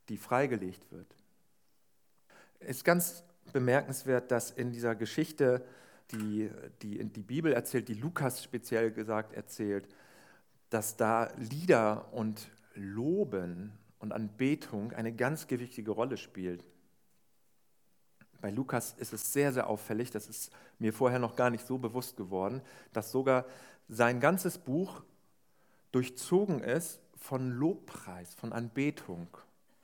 die 0.10 0.18
freigelegt 0.18 0.92
wird. 0.92 1.08
Es 2.60 2.78
ist 2.78 2.86
ganz 2.86 3.24
bemerkenswert, 3.52 4.32
dass 4.32 4.52
in 4.52 4.72
dieser 4.72 4.96
Geschichte, 4.96 5.66
die 6.12 6.50
die, 6.82 7.04
die 7.04 7.24
Bibel 7.24 7.54
erzählt, 7.54 7.88
die 7.88 7.94
Lukas 7.94 8.44
speziell 8.44 8.92
gesagt 8.92 9.34
erzählt, 9.34 9.88
dass 10.70 10.98
da 10.98 11.32
Lieder 11.38 12.12
und 12.14 12.50
Loben 12.74 13.72
und 14.00 14.12
Anbetung 14.12 14.92
eine 14.94 15.14
ganz 15.14 15.48
gewichtige 15.48 15.92
Rolle 15.92 16.18
spielt. 16.18 16.66
Bei 18.42 18.50
Lukas 18.50 18.94
ist 18.98 19.14
es 19.14 19.32
sehr, 19.32 19.54
sehr 19.54 19.68
auffällig, 19.68 20.12
das 20.12 20.28
ist 20.28 20.52
mir 20.80 20.92
vorher 20.92 21.20
noch 21.20 21.36
gar 21.36 21.50
nicht 21.50 21.66
so 21.66 21.78
bewusst 21.78 22.18
geworden, 22.18 22.62
dass 22.92 23.12
sogar 23.12 23.46
sein 23.88 24.20
ganzes 24.20 24.58
Buch 24.58 25.04
durchzogen 25.92 26.62
ist 26.62 27.00
von 27.24 27.52
Lobpreis, 27.52 28.36
von 28.36 28.52
Anbetung 28.52 29.30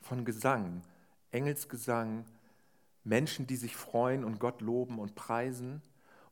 von 0.02 0.26
Gesang, 0.26 0.82
Engelsgesang, 1.30 2.26
Menschen, 3.02 3.46
die 3.46 3.56
sich 3.56 3.76
freuen 3.76 4.24
und 4.24 4.38
Gott 4.38 4.60
loben 4.60 4.98
und 4.98 5.14
preisen. 5.14 5.80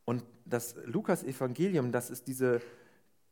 Und 0.04 0.22
das 0.44 0.76
Lukas-Evangelium, 0.84 1.92
das 1.92 2.10
ist 2.10 2.28
diese, 2.28 2.60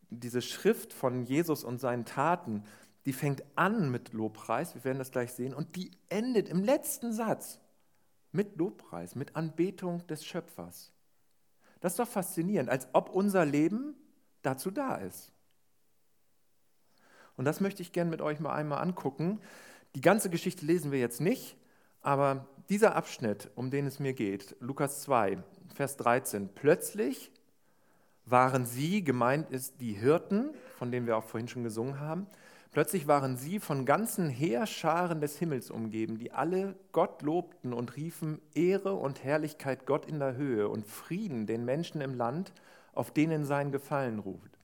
diese 0.09 0.41
Schrift 0.41 0.95
von 0.95 1.27
Jesus 1.27 1.65
und 1.65 1.79
seinen 1.79 2.07
Taten, 2.07 2.65
die 3.05 3.13
fängt 3.13 3.45
an 3.57 3.91
mit 3.91 4.15
Lobpreis, 4.15 4.75
wir 4.75 4.85
werden 4.85 4.99
das 4.99 5.11
gleich 5.11 5.35
sehen, 5.35 5.53
und 5.53 5.77
die 5.77 5.91
endet 6.09 6.49
im 6.49 6.65
letzten 6.65 7.13
Satz 7.13 7.61
mit 8.33 8.57
Lobpreis, 8.57 9.15
mit 9.15 9.37
Anbetung 9.37 10.07
des 10.07 10.25
Schöpfers. 10.25 10.93
Das 11.81 11.93
ist 11.93 11.99
doch 11.99 12.09
faszinierend, 12.09 12.71
als 12.71 12.89
ob 12.95 13.11
unser 13.11 13.45
Leben 13.45 13.95
dazu 14.41 14.71
da 14.71 14.97
ist. 14.97 15.36
Und 17.37 17.45
das 17.45 17.61
möchte 17.61 17.83
ich 17.83 17.93
gerne 17.93 18.11
mit 18.11 18.21
euch 18.21 18.41
mal 18.41 18.55
einmal 18.55 18.83
angucken. 18.83 19.41
Die 19.95 20.01
ganze 20.01 20.31
Geschichte 20.31 20.65
lesen 20.65 20.93
wir 20.93 20.99
jetzt 20.99 21.21
nicht, 21.21 21.57
aber 22.03 22.47
dieser 22.69 22.97
Abschnitt, 22.97 23.51
um 23.55 23.71
den 23.71 23.87
es 23.87 24.01
mir 24.01 24.13
geht, 24.13 24.57
Lukas 24.61 25.03
2, 25.03 25.39
Vers 25.75 25.97
13, 25.97 26.49
plötzlich 26.55 27.31
waren 28.25 28.67
sie, 28.67 29.05
gemeint 29.05 29.51
ist 29.51 29.81
die 29.81 29.93
Hirten, 29.93 30.51
von 30.79 30.91
denen 30.91 31.07
wir 31.07 31.17
auch 31.17 31.25
vorhin 31.25 31.49
schon 31.49 31.63
gesungen 31.63 32.01
haben, 32.01 32.27
plötzlich 32.73 33.07
waren 33.07 33.37
sie 33.37 33.61
von 33.61 33.87
ganzen 33.87 34.29
Heerscharen 34.29 35.21
des 35.21 35.39
Himmels 35.39 35.71
umgeben, 35.71 36.19
die 36.19 36.33
alle 36.33 36.75
Gott 36.93 37.23
lobten 37.23 37.73
und 37.73 37.97
riefen 37.97 38.41
Ehre 38.55 38.95
und 38.95 39.23
Herrlichkeit 39.23 39.87
Gott 39.87 40.07
in 40.07 40.19
der 40.19 40.37
Höhe 40.37 40.69
und 40.69 40.87
Frieden 40.87 41.47
den 41.47 41.65
Menschen 41.65 42.01
im 42.01 42.15
Land, 42.15 42.53
auf 42.93 43.13
denen 43.13 43.45
sein 43.45 43.71
Gefallen 43.71 44.19
ruft. 44.19 44.56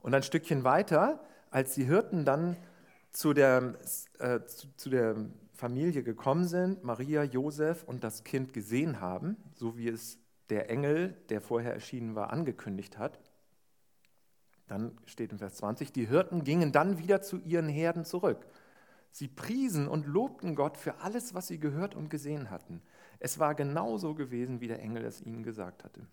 Und 0.00 0.14
ein 0.14 0.22
Stückchen 0.22 0.64
weiter, 0.64 1.20
als 1.50 1.74
die 1.74 1.84
Hirten 1.84 2.24
dann 2.24 2.56
zu 3.12 3.32
der, 3.32 3.74
äh, 4.18 4.44
zu, 4.44 4.68
zu 4.76 4.90
der 4.90 5.16
Familie 5.52 6.02
gekommen 6.02 6.46
sind, 6.46 6.84
Maria, 6.84 7.22
Josef 7.22 7.84
und 7.84 8.02
das 8.02 8.24
Kind 8.24 8.52
gesehen 8.52 9.00
haben, 9.00 9.36
so 9.54 9.76
wie 9.76 9.88
es 9.88 10.18
der 10.48 10.70
Engel, 10.70 11.16
der 11.28 11.40
vorher 11.40 11.74
erschienen 11.74 12.14
war, 12.14 12.32
angekündigt 12.32 12.98
hat, 12.98 13.20
dann 14.66 14.96
steht 15.04 15.32
in 15.32 15.38
Vers 15.38 15.56
20, 15.56 15.92
die 15.92 16.06
Hirten 16.06 16.44
gingen 16.44 16.72
dann 16.72 16.98
wieder 16.98 17.22
zu 17.22 17.38
ihren 17.38 17.68
Herden 17.68 18.04
zurück. 18.04 18.46
Sie 19.10 19.26
priesen 19.26 19.88
und 19.88 20.06
lobten 20.06 20.54
Gott 20.54 20.76
für 20.76 21.00
alles, 21.00 21.34
was 21.34 21.48
sie 21.48 21.58
gehört 21.58 21.96
und 21.96 22.08
gesehen 22.08 22.50
hatten. 22.50 22.80
Es 23.18 23.40
war 23.40 23.56
genauso 23.56 24.14
gewesen, 24.14 24.60
wie 24.60 24.68
der 24.68 24.80
Engel 24.80 25.04
es 25.04 25.20
ihnen 25.20 25.42
gesagt 25.42 25.82
hatte. 25.82 26.06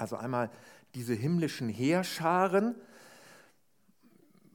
Also 0.00 0.16
einmal 0.16 0.50
diese 0.94 1.14
himmlischen 1.14 1.68
Heerscharen, 1.68 2.74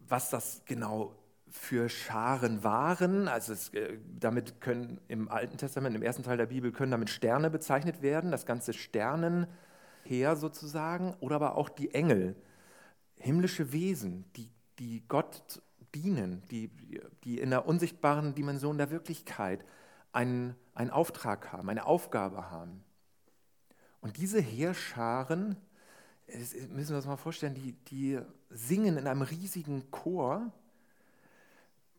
was 0.07 0.29
das 0.29 0.63
genau 0.65 1.15
für 1.49 1.87
Scharen 1.87 2.63
waren. 2.63 3.27
Also 3.27 3.53
es, 3.53 3.69
äh, 3.69 3.97
damit 4.19 4.59
können 4.59 4.99
im 5.07 5.29
Alten 5.29 5.57
Testament, 5.57 5.95
im 5.95 6.01
ersten 6.01 6.23
Teil 6.23 6.37
der 6.37 6.47
Bibel, 6.47 6.71
können 6.71 6.91
damit 6.91 7.09
Sterne 7.09 7.49
bezeichnet 7.49 8.01
werden, 8.01 8.31
das 8.31 8.45
ganze 8.45 8.73
Sternenheer 8.73 10.35
sozusagen, 10.35 11.15
oder 11.19 11.37
aber 11.37 11.55
auch 11.55 11.69
die 11.69 11.93
Engel, 11.93 12.35
himmlische 13.19 13.71
Wesen, 13.71 14.25
die, 14.35 14.49
die 14.79 15.07
Gott 15.07 15.61
dienen, 15.93 16.43
die, 16.51 16.69
die 17.23 17.39
in 17.39 17.51
der 17.51 17.65
unsichtbaren 17.67 18.35
Dimension 18.35 18.77
der 18.77 18.91
Wirklichkeit 18.91 19.63
einen, 20.11 20.55
einen 20.73 20.89
Auftrag 20.89 21.53
haben, 21.53 21.69
eine 21.69 21.85
Aufgabe 21.85 22.51
haben. 22.51 22.83
Und 24.05 24.17
diese 24.17 24.39
Heerscharen 24.39 25.55
müssen 26.69 26.89
wir 26.91 26.97
uns 26.97 27.07
mal 27.07 27.17
vorstellen, 27.17 27.55
die, 27.55 27.71
die 27.87 28.19
singen 28.51 28.97
in 28.97 29.07
einem 29.07 29.23
riesigen 29.23 29.89
Chor, 29.89 30.53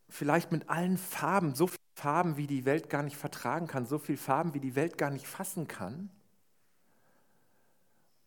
vielleicht 0.09 0.53
mit 0.53 0.71
allen 0.71 0.99
Farben, 0.99 1.57
so 1.57 1.67
viele 1.67 1.81
Farben, 1.97 2.37
wie 2.37 2.47
die 2.47 2.65
Welt 2.65 2.91
gar 2.91 3.03
nicht 3.03 3.17
vertragen 3.17 3.67
kann, 3.67 3.87
so 3.87 3.99
viele 3.99 4.19
Farben, 4.19 4.55
wie 4.55 4.61
die 4.61 4.77
Welt 4.77 4.99
gar 4.99 5.11
nicht 5.11 5.27
fassen 5.27 5.67
kann. 5.67 6.09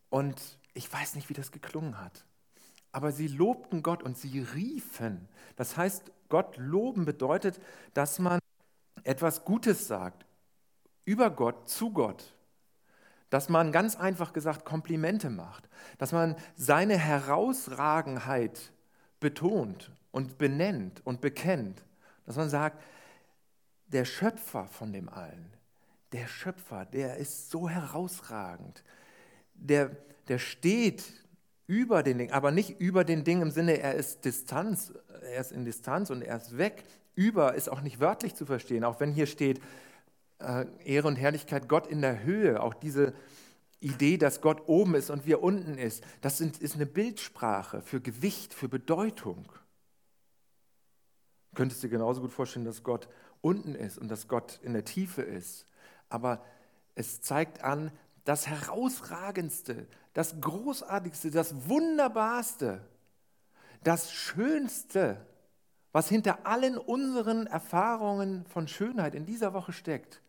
Und 0.10 0.60
ich 0.74 0.92
weiß 0.92 1.16
nicht, 1.16 1.30
wie 1.30 1.34
das 1.34 1.54
geklungen 1.54 2.02
hat. 2.02 2.26
Aber 2.92 3.14
sie 3.14 3.30
lobten 3.30 3.82
Gott 3.82 4.04
und 4.04 4.18
sie 4.18 4.42
riefen. 4.42 5.30
Das 5.56 5.78
heißt, 5.78 6.12
Gott 6.28 6.58
loben 6.58 7.06
bedeutet, 7.06 7.62
dass 7.94 8.20
man 8.20 8.40
etwas 9.06 9.46
Gutes 9.46 9.88
sagt 9.88 10.26
über 11.06 11.30
Gott, 11.30 11.70
zu 11.70 11.94
Gott 11.94 12.36
dass 13.30 13.50
man 13.50 13.72
ganz 13.72 13.96
einfach 13.96 14.34
gesagt 14.34 14.66
Komplimente 14.66 15.30
macht, 15.30 15.70
dass 15.98 16.12
man 16.12 16.36
seine 16.56 16.98
Herausragenheit 16.98 18.72
betont 19.20 19.92
und 20.12 20.38
benennt 20.38 21.02
und 21.06 21.22
bekennt, 21.22 21.84
dass 22.26 22.36
man 22.36 22.50
sagt, 22.50 22.82
der 23.88 24.06
Schöpfer 24.06 24.66
von 24.68 24.94
dem 24.94 25.10
allen, 25.10 25.54
der 26.12 26.28
Schöpfer, 26.28 26.86
der 26.86 27.18
ist 27.18 27.50
so 27.50 27.70
herausragend, 27.70 28.84
der, 29.54 29.92
der 30.28 30.40
steht 30.40 31.04
über 31.68 32.02
den 32.02 32.18
Dingen, 32.18 32.34
aber 32.34 32.52
nicht 32.52 32.80
über 32.80 33.04
den 33.04 33.24
Dingen 33.24 33.44
im 33.44 33.52
Sinne, 33.52 33.80
er 33.80 33.94
ist 33.94 34.26
Distanz, 34.26 34.92
er 35.22 35.42
ist 35.42 35.52
in 35.52 35.66
Distanz 35.66 36.10
und 36.10 36.24
er 36.24 36.38
ist 36.38 36.58
weg. 36.58 36.84
Über 37.14 37.54
ist 37.54 37.70
auch 37.70 37.82
nicht 37.82 38.00
wörtlich 38.00 38.34
zu 38.34 38.46
verstehen, 38.46 38.84
auch 38.84 39.00
wenn 39.00 39.12
hier 39.12 39.28
steht, 39.28 39.62
äh, 40.40 40.66
Ehre 40.84 41.08
und 41.08 41.16
Herrlichkeit 41.16 41.68
Gott 41.70 41.88
in 41.88 42.02
der 42.02 42.24
Höhe, 42.24 42.62
auch 42.62 42.74
diese 42.74 43.14
Idee, 43.80 44.18
dass 44.18 44.42
Gott 44.42 44.68
oben 44.68 44.96
ist 44.96 45.10
und 45.10 45.26
wir 45.26 45.42
unten 45.42 45.78
ist, 45.78 46.04
das 46.22 46.38
sind, 46.38 46.58
ist 46.60 46.76
eine 46.76 46.86
Bildsprache 46.86 47.82
für 47.82 48.02
Gewicht, 48.02 48.54
für 48.54 48.68
Bedeutung. 48.68 49.52
Könntest 51.56 51.82
du 51.82 51.88
dir 51.88 51.92
genauso 51.94 52.22
gut 52.22 52.32
vorstellen, 52.32 52.66
dass 52.66 52.84
Gott 52.84 53.08
unten 53.42 53.76
ist 53.76 53.98
und 53.98 54.10
dass 54.10 54.28
Gott 54.28 54.60
in 54.64 54.74
der 54.74 54.86
Tiefe 54.86 55.22
ist. 55.22 55.66
Aber 56.10 56.44
es 56.96 57.22
zeigt 57.22 57.64
an, 57.64 57.92
das 58.26 58.48
Herausragendste, 58.48 59.88
das 60.14 60.40
Großartigste, 60.42 61.32
das 61.32 61.70
Wunderbarste, 61.70 62.82
das 63.84 64.12
Schönste, 64.12 65.26
was 65.92 66.10
hinter 66.10 66.46
allen 66.46 66.78
unseren 66.78 67.48
Erfahrungen 67.48 68.46
von 68.46 68.68
Schönheit 68.68 69.16
in 69.16 69.26
dieser 69.26 69.54
Woche 69.54 69.72
steckt, 69.72 70.22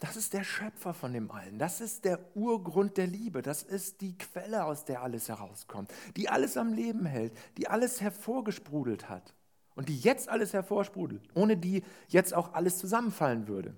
Das 0.00 0.16
ist 0.16 0.34
der 0.34 0.44
Schöpfer 0.44 0.92
von 0.92 1.12
dem 1.12 1.30
allen. 1.30 1.58
Das 1.58 1.80
ist 1.80 2.04
der 2.04 2.18
Urgrund 2.36 2.98
der 2.98 3.06
Liebe. 3.06 3.40
Das 3.40 3.62
ist 3.62 4.02
die 4.02 4.16
Quelle, 4.18 4.64
aus 4.64 4.84
der 4.84 5.02
alles 5.02 5.28
herauskommt, 5.28 5.90
die 6.16 6.28
alles 6.28 6.56
am 6.56 6.74
Leben 6.74 7.06
hält, 7.06 7.36
die 7.56 7.68
alles 7.68 8.00
hervorgesprudelt 8.00 9.08
hat 9.08 9.34
und 9.74 9.88
die 9.88 9.98
jetzt 9.98 10.28
alles 10.28 10.52
hervorsprudelt, 10.52 11.22
ohne 11.34 11.56
die 11.56 11.82
jetzt 12.08 12.34
auch 12.34 12.52
alles 12.52 12.78
zusammenfallen 12.78 13.48
würde. 13.48 13.74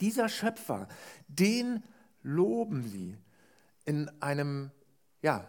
Dieser 0.00 0.28
Schöpfer, 0.28 0.88
den 1.28 1.84
loben 2.22 2.82
sie 2.82 3.18
in 3.84 4.10
einem 4.22 4.70
ja, 5.20 5.46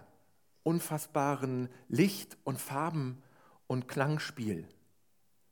unfassbaren 0.64 1.70
Licht 1.88 2.38
und 2.44 2.60
Farben 2.60 3.24
und 3.68 3.88
Klangspiel 3.88 4.68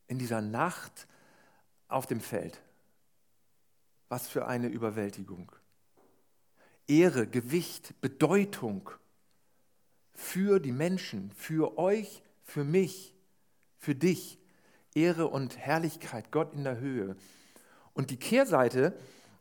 in 0.08 0.18
dieser 0.18 0.42
Nacht 0.42 1.06
auf 1.88 2.06
dem 2.06 2.20
Feld. 2.20 2.60
Was 4.12 4.28
für 4.28 4.46
eine 4.46 4.68
Überwältigung. 4.68 5.50
Ehre, 6.86 7.26
Gewicht, 7.26 7.98
Bedeutung 8.02 8.90
für 10.12 10.60
die 10.60 10.70
Menschen, 10.70 11.32
für 11.34 11.78
euch, 11.78 12.22
für 12.42 12.62
mich, 12.62 13.14
für 13.78 13.94
dich. 13.94 14.38
Ehre 14.94 15.28
und 15.28 15.56
Herrlichkeit, 15.56 16.30
Gott 16.30 16.52
in 16.52 16.62
der 16.62 16.78
Höhe. 16.78 17.16
Und 17.94 18.10
die 18.10 18.18
Kehrseite, 18.18 18.94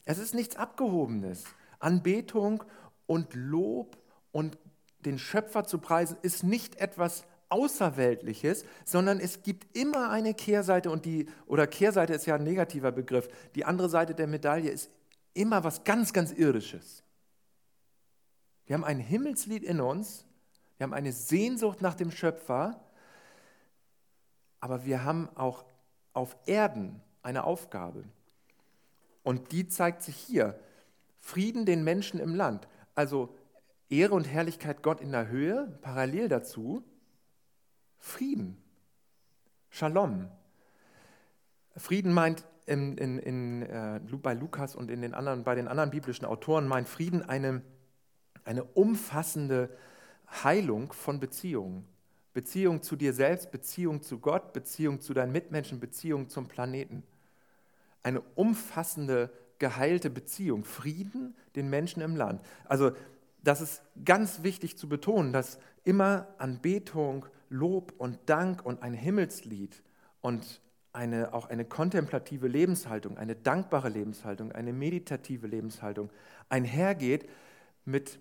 es 0.05 0.19
ist 0.19 0.33
nichts 0.33 0.55
Abgehobenes. 0.55 1.43
Anbetung 1.79 2.63
und 3.07 3.33
Lob 3.33 3.97
und 4.31 4.57
den 4.99 5.19
Schöpfer 5.19 5.65
zu 5.65 5.79
preisen, 5.79 6.15
ist 6.21 6.43
nicht 6.45 6.77
etwas 6.77 7.25
Außerweltliches, 7.51 8.65
sondern 8.85 9.19
es 9.19 9.43
gibt 9.43 9.75
immer 9.77 10.09
eine 10.09 10.33
Kehrseite 10.33 10.89
und 10.89 11.05
die, 11.05 11.27
oder 11.45 11.67
Kehrseite 11.67 12.13
ist 12.13 12.25
ja 12.25 12.35
ein 12.35 12.43
negativer 12.43 12.91
Begriff. 12.91 13.27
Die 13.55 13.65
andere 13.65 13.89
Seite 13.89 14.15
der 14.15 14.27
Medaille 14.27 14.69
ist 14.69 14.89
immer 15.33 15.63
was 15.63 15.83
ganz, 15.83 16.13
ganz 16.13 16.31
Irdisches. 16.31 17.03
Wir 18.65 18.75
haben 18.75 18.83
ein 18.83 18.99
Himmelslied 18.99 19.63
in 19.63 19.81
uns, 19.81 20.25
wir 20.77 20.85
haben 20.85 20.93
eine 20.93 21.11
Sehnsucht 21.11 21.81
nach 21.81 21.95
dem 21.95 22.09
Schöpfer, 22.09 22.79
aber 24.59 24.85
wir 24.85 25.03
haben 25.03 25.29
auch 25.35 25.65
auf 26.13 26.37
Erden 26.45 27.01
eine 27.21 27.43
Aufgabe. 27.43 28.05
Und 29.23 29.51
die 29.51 29.67
zeigt 29.67 30.01
sich 30.03 30.15
hier. 30.15 30.59
Frieden 31.19 31.65
den 31.65 31.83
Menschen 31.83 32.19
im 32.19 32.33
Land. 32.33 32.67
Also 32.95 33.35
Ehre 33.89 34.15
und 34.15 34.25
Herrlichkeit 34.25 34.81
Gott 34.81 35.01
in 35.01 35.11
der 35.11 35.27
Höhe, 35.27 35.77
parallel 35.81 36.29
dazu 36.29 36.83
Frieden. 38.01 38.57
Shalom. 39.69 40.27
Frieden 41.77 42.13
meint 42.13 42.43
in, 42.65 42.97
in, 42.97 43.19
in, 43.19 43.61
äh, 43.61 44.01
bei 44.21 44.33
Lukas 44.33 44.75
und 44.75 44.89
in 44.89 45.01
den 45.01 45.13
anderen, 45.13 45.43
bei 45.43 45.55
den 45.55 45.67
anderen 45.67 45.91
biblischen 45.91 46.25
Autoren 46.25 46.67
meint 46.67 46.89
Frieden 46.89 47.21
eine, 47.21 47.61
eine 48.43 48.63
umfassende 48.63 49.69
Heilung 50.43 50.91
von 50.91 51.19
Beziehungen. 51.19 51.87
Beziehung 52.33 52.81
zu 52.81 52.95
dir 52.95 53.13
selbst, 53.13 53.51
Beziehung 53.51 54.01
zu 54.01 54.17
Gott, 54.19 54.51
Beziehung 54.51 54.99
zu 54.99 55.13
deinen 55.13 55.31
Mitmenschen, 55.31 55.79
Beziehung 55.79 56.27
zum 56.27 56.47
Planeten. 56.47 57.03
Eine 58.01 58.21
umfassende, 58.33 59.31
geheilte 59.59 60.09
Beziehung. 60.09 60.63
Frieden 60.63 61.35
den 61.55 61.69
Menschen 61.69 62.01
im 62.01 62.15
Land. 62.15 62.41
Also 62.65 62.93
das 63.43 63.61
ist 63.61 63.83
ganz 64.03 64.41
wichtig 64.41 64.77
zu 64.77 64.89
betonen, 64.89 65.33
dass 65.33 65.59
immer 65.83 66.27
Anbetung, 66.39 67.25
Lob 67.51 67.93
und 67.97 68.17
Dank 68.27 68.65
und 68.65 68.81
ein 68.81 68.93
Himmelslied 68.93 69.83
und 70.21 70.61
eine, 70.93 71.33
auch 71.33 71.49
eine 71.49 71.65
kontemplative 71.65 72.47
Lebenshaltung, 72.47 73.17
eine 73.17 73.35
dankbare 73.35 73.89
Lebenshaltung, 73.89 74.51
eine 74.51 74.73
meditative 74.73 75.47
Lebenshaltung 75.47 76.09
einhergeht 76.49 77.29
mit 77.85 78.19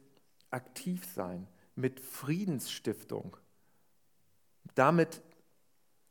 Aktivsein, 0.51 1.47
mit 1.77 2.01
Friedensstiftung, 2.01 3.37
damit 4.75 5.23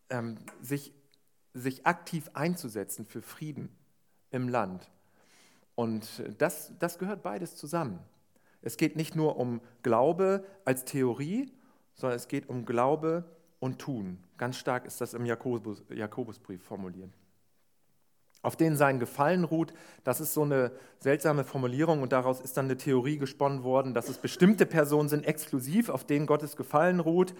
ähm, 0.10 0.38
sich, 0.62 0.94
sich 1.54 1.86
aktiv 1.86 2.30
einzusetzen 2.34 3.06
für 3.06 3.22
Frieden 3.22 3.70
im 4.32 4.48
Land. 4.48 4.90
Und 5.76 6.24
das, 6.38 6.74
das 6.80 6.98
gehört 7.00 7.22
beides 7.22 7.58
zusammen. 7.58 8.00
Es 8.62 8.78
geht 8.78 8.96
nicht 8.96 9.16
nur 9.16 9.38
um 9.38 9.62
Glaube 9.84 10.46
als 10.66 10.86
Theorie, 10.86 11.52
sondern 12.00 12.16
es 12.16 12.28
geht 12.28 12.50
um 12.50 12.66
Glaube 12.66 13.26
und 13.60 13.80
Tun. 13.80 14.18
Ganz 14.38 14.58
stark 14.58 14.86
ist 14.86 15.02
das 15.02 15.14
im 15.14 15.26
Jakobus, 15.26 15.84
Jakobusbrief 15.94 16.64
formuliert. 16.64 17.12
Auf 18.42 18.56
denen 18.56 18.78
sein 18.78 19.02
Gefallen 19.02 19.44
ruht, 19.44 19.74
das 20.06 20.22
ist 20.22 20.34
so 20.34 20.44
eine 20.44 20.72
seltsame 21.00 21.44
Formulierung 21.44 22.02
und 22.02 22.14
daraus 22.14 22.40
ist 22.40 22.56
dann 22.56 22.66
eine 22.66 22.78
Theorie 22.78 23.18
gesponnen 23.18 23.64
worden, 23.64 23.94
dass 23.94 24.08
es 24.08 24.18
bestimmte 24.18 24.66
Personen 24.66 25.10
sind, 25.10 25.26
exklusiv, 25.26 25.90
auf 25.90 26.06
denen 26.06 26.26
Gottes 26.26 26.56
Gefallen 26.56 27.02
ruht. 27.02 27.34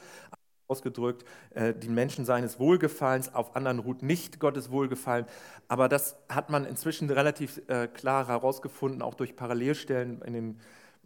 Ausgedrückt, 0.68 1.24
äh, 1.52 1.74
die 1.74 1.88
Menschen 1.88 2.26
seines 2.26 2.60
Wohlgefallens, 2.60 3.34
auf 3.34 3.56
anderen 3.56 3.80
ruht 3.80 4.04
nicht 4.04 4.40
Gottes 4.40 4.72
Wohlgefallen. 4.72 5.26
Aber 5.70 5.88
das 5.88 6.18
hat 6.28 6.50
man 6.50 6.66
inzwischen 6.66 7.10
relativ 7.10 7.62
äh, 7.70 7.88
klar 7.88 8.28
herausgefunden, 8.28 9.02
auch 9.02 9.14
durch 9.14 9.38
Parallelstellen 9.38 10.22
in 10.22 10.34
den 10.34 10.60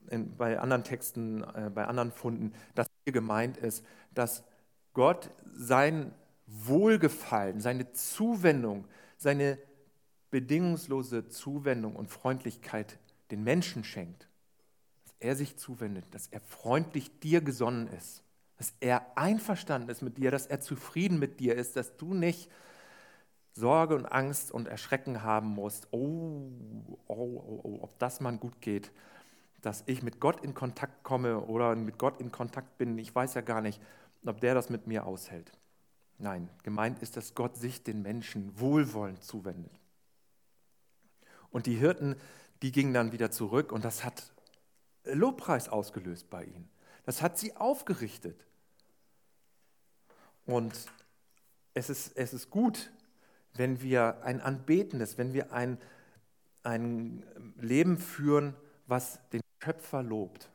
in, 0.10 0.36
bei 0.36 0.60
anderen 0.60 0.84
Texten, 0.84 1.44
äh, 1.44 1.70
bei 1.74 1.86
anderen 1.86 2.12
Funden, 2.12 2.54
dass 2.76 2.88
hier 3.04 3.14
gemeint 3.14 3.58
ist, 3.58 3.86
dass 4.14 4.44
Gott 4.94 5.30
sein 5.54 6.14
Wohlgefallen, 6.48 7.60
seine 7.60 7.92
Zuwendung, 7.92 8.86
seine 9.18 9.58
bedingungslose 10.30 11.28
Zuwendung 11.30 11.96
und 11.96 12.10
Freundlichkeit 12.10 12.98
den 13.32 13.44
Menschen 13.44 13.84
schenkt. 13.84 14.28
Dass 15.04 15.16
er 15.20 15.36
sich 15.36 15.58
zuwendet, 15.58 16.06
dass 16.12 16.28
er 16.28 16.40
freundlich 16.42 17.20
dir 17.20 17.42
gesonnen 17.42 17.88
ist, 17.88 18.24
dass 18.58 18.74
er 18.80 19.18
einverstanden 19.18 19.90
ist 19.90 20.02
mit 20.02 20.18
dir, 20.18 20.32
dass 20.32 20.48
er 20.48 20.60
zufrieden 20.60 21.20
mit 21.20 21.40
dir 21.40 21.56
ist, 21.56 21.76
dass 21.76 21.98
du 21.98 22.14
nicht 22.14 22.50
Sorge 23.54 23.96
und 23.96 24.06
Angst 24.06 24.52
und 24.52 24.68
Erschrecken 24.68 25.22
haben 25.22 25.50
musst, 25.50 25.88
oh, 25.92 26.52
oh, 27.08 27.14
oh, 27.16 27.60
oh 27.64 27.80
ob 27.82 27.98
das 28.00 28.20
mal 28.20 28.36
gut 28.38 28.62
geht, 28.62 28.92
dass 29.64 29.84
ich 29.86 30.04
mit 30.04 30.20
Gott 30.20 30.44
in 30.44 30.54
Kontakt 30.54 31.04
komme 31.04 31.40
oder 31.40 31.76
mit 31.76 31.98
Gott 31.98 32.20
in 32.20 32.32
Kontakt 32.32 32.78
bin. 32.78 32.98
Ich 33.00 33.16
weiß 33.16 33.34
ja 33.34 33.42
gar 33.42 33.62
nicht, 33.62 33.82
ob 34.26 34.42
der 34.42 34.54
das 34.54 34.70
mit 34.70 34.88
mir 34.88 35.06
aushält. 35.06 35.52
Nein, 36.20 36.50
gemeint 36.64 37.02
ist, 37.02 37.16
dass 37.16 37.34
Gott 37.34 37.56
sich 37.58 37.82
den 37.82 38.02
Menschen 38.02 38.60
wohlwollend 38.60 39.24
zuwendet. 39.24 39.72
Und 41.50 41.66
die 41.66 41.76
Hirten, 41.76 42.18
die 42.62 42.74
gingen 42.74 42.94
dann 42.94 43.14
wieder 43.14 43.32
zurück 43.32 43.72
und 43.72 43.86
das 43.86 44.04
hat 44.04 44.34
Lobpreis 45.06 45.70
ausgelöst 45.70 46.30
bei 46.30 46.44
ihnen. 46.44 46.70
Das 47.06 47.22
hat 47.22 47.38
sie 47.40 47.56
aufgerichtet. 47.56 48.46
Und 50.46 50.74
es 51.74 51.90
ist, 51.90 52.18
es 52.18 52.34
ist 52.34 52.50
gut, 52.50 52.92
wenn 53.54 53.82
wir 53.82 54.24
ein 54.24 54.42
anbetendes, 54.42 55.18
wenn 55.18 55.34
wir 55.34 55.54
ein, 55.54 55.78
ein 56.64 57.26
Leben 57.58 57.98
führen, 57.98 58.56
was 58.88 59.20
den 59.32 59.42
Schöpfer 59.64 60.04
lobt, 60.04 60.50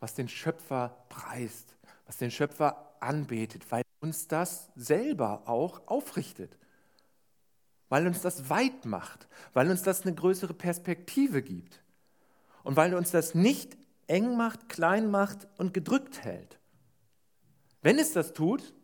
was 0.00 0.14
den 0.14 0.28
Schöpfer 0.28 1.04
preist, 1.08 1.76
was 2.06 2.16
den 2.18 2.30
Schöpfer 2.30 2.94
anbetet, 3.00 3.70
weil 3.70 3.82
uns 4.00 4.28
das 4.28 4.70
selber 4.74 5.42
auch 5.46 5.86
aufrichtet, 5.86 6.58
weil 7.88 8.06
uns 8.06 8.20
das 8.20 8.48
weit 8.50 8.84
macht, 8.84 9.28
weil 9.52 9.70
uns 9.70 9.82
das 9.82 10.02
eine 10.02 10.14
größere 10.14 10.54
Perspektive 10.54 11.42
gibt 11.42 11.82
und 12.62 12.76
weil 12.76 12.94
uns 12.94 13.10
das 13.10 13.34
nicht 13.34 13.76
eng 14.06 14.36
macht, 14.36 14.68
klein 14.68 15.10
macht 15.10 15.46
und 15.58 15.74
gedrückt 15.74 16.24
hält. 16.24 16.58
Wenn 17.82 17.98
es 17.98 18.12
das 18.12 18.32
tut, 18.32 18.74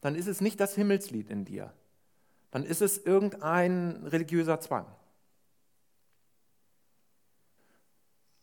dann 0.00 0.14
ist 0.14 0.26
es 0.26 0.40
nicht 0.40 0.60
das 0.60 0.74
Himmelslied 0.74 1.30
in 1.30 1.44
dir, 1.44 1.72
dann 2.50 2.64
ist 2.64 2.82
es 2.82 2.98
irgendein 2.98 4.04
religiöser 4.04 4.60
Zwang. 4.60 4.86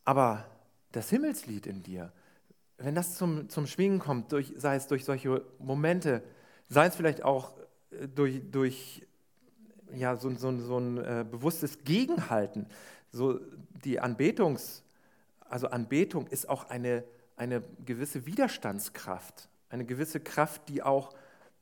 Aber 0.09 0.43
das 0.91 1.11
Himmelslied 1.11 1.67
in 1.67 1.83
dir, 1.83 2.11
wenn 2.79 2.95
das 2.95 3.13
zum, 3.13 3.47
zum 3.47 3.67
Schwingen 3.67 3.99
kommt, 3.99 4.31
durch, 4.31 4.51
sei 4.57 4.75
es 4.75 4.87
durch 4.87 5.05
solche 5.05 5.45
Momente, 5.59 6.23
sei 6.67 6.87
es 6.87 6.95
vielleicht 6.95 7.21
auch 7.21 7.53
äh, 7.91 8.07
durch, 8.07 8.41
durch 8.49 9.05
ja, 9.93 10.15
so, 10.15 10.31
so, 10.31 10.57
so 10.57 10.79
ein 10.79 10.97
äh, 10.97 11.23
bewusstes 11.29 11.83
Gegenhalten, 11.83 12.65
so 13.11 13.39
die 13.85 13.99
Anbetungs, 13.99 14.81
also 15.47 15.67
Anbetung 15.67 16.25
ist 16.25 16.49
auch 16.49 16.71
eine, 16.71 17.03
eine 17.35 17.61
gewisse 17.85 18.25
Widerstandskraft, 18.25 19.47
eine 19.69 19.85
gewisse 19.85 20.19
Kraft, 20.19 20.69
die 20.69 20.81
auch 20.81 21.13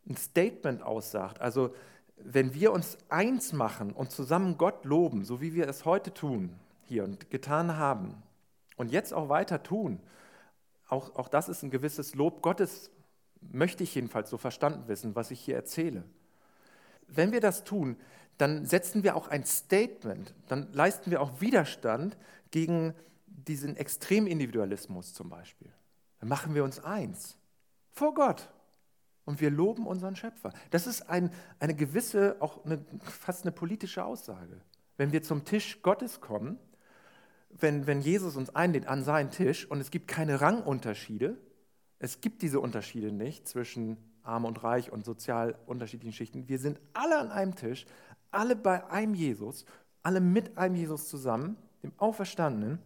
ein 0.08 0.16
Statement 0.16 0.84
aussagt. 0.84 1.42
Also 1.42 1.76
wenn 2.16 2.54
wir 2.54 2.72
uns 2.72 2.98
eins 3.10 3.52
machen 3.52 3.92
und 3.92 4.12
zusammen 4.12 4.58
Gott 4.58 4.86
loben, 4.86 5.26
so 5.26 5.42
wie 5.42 5.54
wir 5.54 5.68
es 5.68 5.84
heute 5.84 6.14
tun 6.14 6.58
hier 6.86 7.04
und 7.04 7.30
getan 7.30 7.76
haben, 7.76 8.24
und 8.78 8.92
jetzt 8.92 9.14
auch 9.14 9.28
weiter 9.30 9.62
tun. 9.64 10.00
Auch, 10.88 11.16
auch 11.16 11.28
das 11.28 11.50
ist 11.50 11.64
ein 11.64 11.72
gewisses 11.72 12.16
Lob 12.16 12.42
Gottes, 12.42 12.90
möchte 13.42 13.84
ich 13.84 13.94
jedenfalls 13.94 14.30
so 14.30 14.38
verstanden 14.38 14.88
wissen, 14.88 15.16
was 15.16 15.32
ich 15.32 15.40
hier 15.40 15.56
erzähle. 15.56 16.04
wenn 17.10 17.32
wir 17.32 17.40
das 17.40 17.64
tun, 17.64 17.96
dann 18.38 18.66
setzen 18.66 19.04
wir 19.04 19.16
auch 19.16 19.30
ein 19.30 19.46
Statement, 19.46 20.34
dann 20.48 20.72
leisten 20.74 21.10
wir 21.10 21.22
auch 21.22 21.42
Widerstand 21.42 22.18
gegen 22.52 22.94
diesen 23.26 23.78
Extremindividualismus 23.78 25.14
zum 25.14 25.30
Beispiel. 25.30 25.72
Dann 26.20 26.30
machen 26.30 26.54
wir 26.54 26.64
uns 26.64 26.84
eins 26.84 27.38
vor 27.92 28.14
Gott 28.14 28.50
und 29.26 29.42
wir 29.42 29.50
loben 29.50 29.88
unseren 29.88 30.16
Schöpfer. 30.16 30.54
Das 30.70 30.86
ist 30.86 31.10
ein, 31.10 31.32
eine 31.60 31.76
gewisse, 31.76 32.38
auch 32.40 32.64
eine, 32.66 32.84
fast 33.02 33.44
eine 33.44 33.52
politische 33.52 34.04
Aussage. 34.04 34.62
Wenn 34.98 35.12
wir 35.12 35.24
zum 35.24 35.46
Tisch 35.46 35.82
Gottes 35.82 36.22
kommen, 36.22 36.60
wenn, 37.60 37.88
wenn 37.88 38.02
Jesus 38.02 38.36
uns 38.36 38.56
einlädt 38.56 38.88
an 38.88 39.04
seinen 39.04 39.32
Tisch 39.32 39.70
und 39.70 39.80
es 39.80 39.92
gibt 39.92 40.08
keine 40.08 40.42
Rangunterschiede, 40.42 41.38
es 42.00 42.22
gibt 42.22 42.42
diese 42.42 42.60
Unterschiede 42.60 43.12
nicht 43.12 43.48
zwischen 43.48 43.98
arm 44.24 44.46
und 44.46 44.64
reich 44.64 44.92
und 44.92 45.06
sozial 45.06 45.58
unterschiedlichen 45.66 46.14
Schichten. 46.14 46.48
Wir 46.48 46.60
sind 46.60 46.80
alle 46.94 47.18
an 47.18 47.32
einem 47.32 47.56
Tisch, 47.56 47.86
alle 48.32 48.56
bei 48.56 48.86
einem 48.90 49.14
Jesus, 49.14 49.66
alle 50.04 50.20
mit 50.20 50.58
einem 50.58 50.76
Jesus 50.76 51.10
zusammen, 51.10 51.58
dem 51.84 51.94
Auferstandenen, 51.98 52.80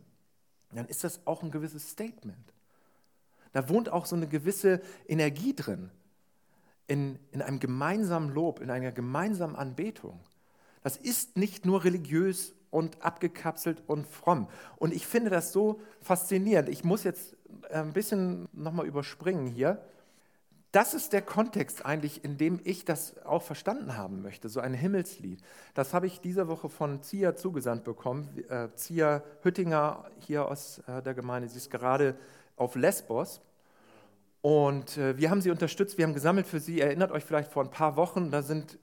dann 0.73 0.85
ist 0.85 1.03
das 1.03 1.25
auch 1.25 1.43
ein 1.43 1.51
gewisses 1.51 1.89
Statement. 1.89 2.53
Da 3.51 3.67
wohnt 3.67 3.89
auch 3.89 4.05
so 4.05 4.15
eine 4.15 4.27
gewisse 4.27 4.81
Energie 5.07 5.53
drin, 5.53 5.91
in, 6.87 7.19
in 7.31 7.41
einem 7.41 7.59
gemeinsamen 7.59 8.29
Lob, 8.29 8.59
in 8.59 8.69
einer 8.69 8.91
gemeinsamen 8.91 9.55
Anbetung. 9.55 10.19
Das 10.83 10.97
ist 10.97 11.37
nicht 11.37 11.65
nur 11.65 11.83
religiös 11.83 12.53
und 12.71 13.03
abgekapselt 13.03 13.83
und 13.85 14.07
fromm. 14.07 14.47
Und 14.77 14.93
ich 14.93 15.05
finde 15.05 15.29
das 15.29 15.51
so 15.51 15.79
faszinierend. 16.01 16.69
Ich 16.69 16.83
muss 16.83 17.03
jetzt 17.03 17.35
ein 17.69 17.93
bisschen 17.93 18.47
nochmal 18.53 18.87
überspringen 18.87 19.45
hier 19.45 19.81
das 20.71 20.93
ist 20.93 21.11
der 21.11 21.21
Kontext 21.21 21.85
eigentlich, 21.85 22.23
in 22.23 22.37
dem 22.37 22.59
ich 22.63 22.85
das 22.85 23.17
auch 23.25 23.41
verstanden 23.41 23.97
haben 23.97 24.21
möchte, 24.21 24.47
so 24.47 24.61
ein 24.61 24.73
Himmelslied. 24.73 25.41
Das 25.73 25.93
habe 25.93 26.07
ich 26.07 26.21
diese 26.21 26.47
Woche 26.47 26.69
von 26.69 27.03
Zia 27.03 27.35
zugesandt 27.35 27.83
bekommen. 27.83 28.29
Äh, 28.49 28.69
Zia 28.75 29.21
Hüttinger 29.43 30.05
hier 30.19 30.47
aus 30.47 30.81
äh, 30.87 31.01
der 31.01 31.13
Gemeinde, 31.13 31.49
sie 31.49 31.57
ist 31.57 31.71
gerade 31.71 32.15
auf 32.55 32.75
Lesbos. 32.75 33.41
Und 34.41 34.97
äh, 34.97 35.17
wir 35.17 35.29
haben 35.29 35.41
sie 35.41 35.51
unterstützt, 35.51 35.97
wir 35.97 36.05
haben 36.05 36.13
gesammelt 36.13 36.47
für 36.47 36.61
sie. 36.61 36.79
Erinnert 36.79 37.11
euch 37.11 37.25
vielleicht 37.25 37.51
vor 37.51 37.63
ein 37.63 37.69
paar 37.71 37.97
Wochen, 37.97 38.31
da 38.31 38.41
sind 38.41 38.79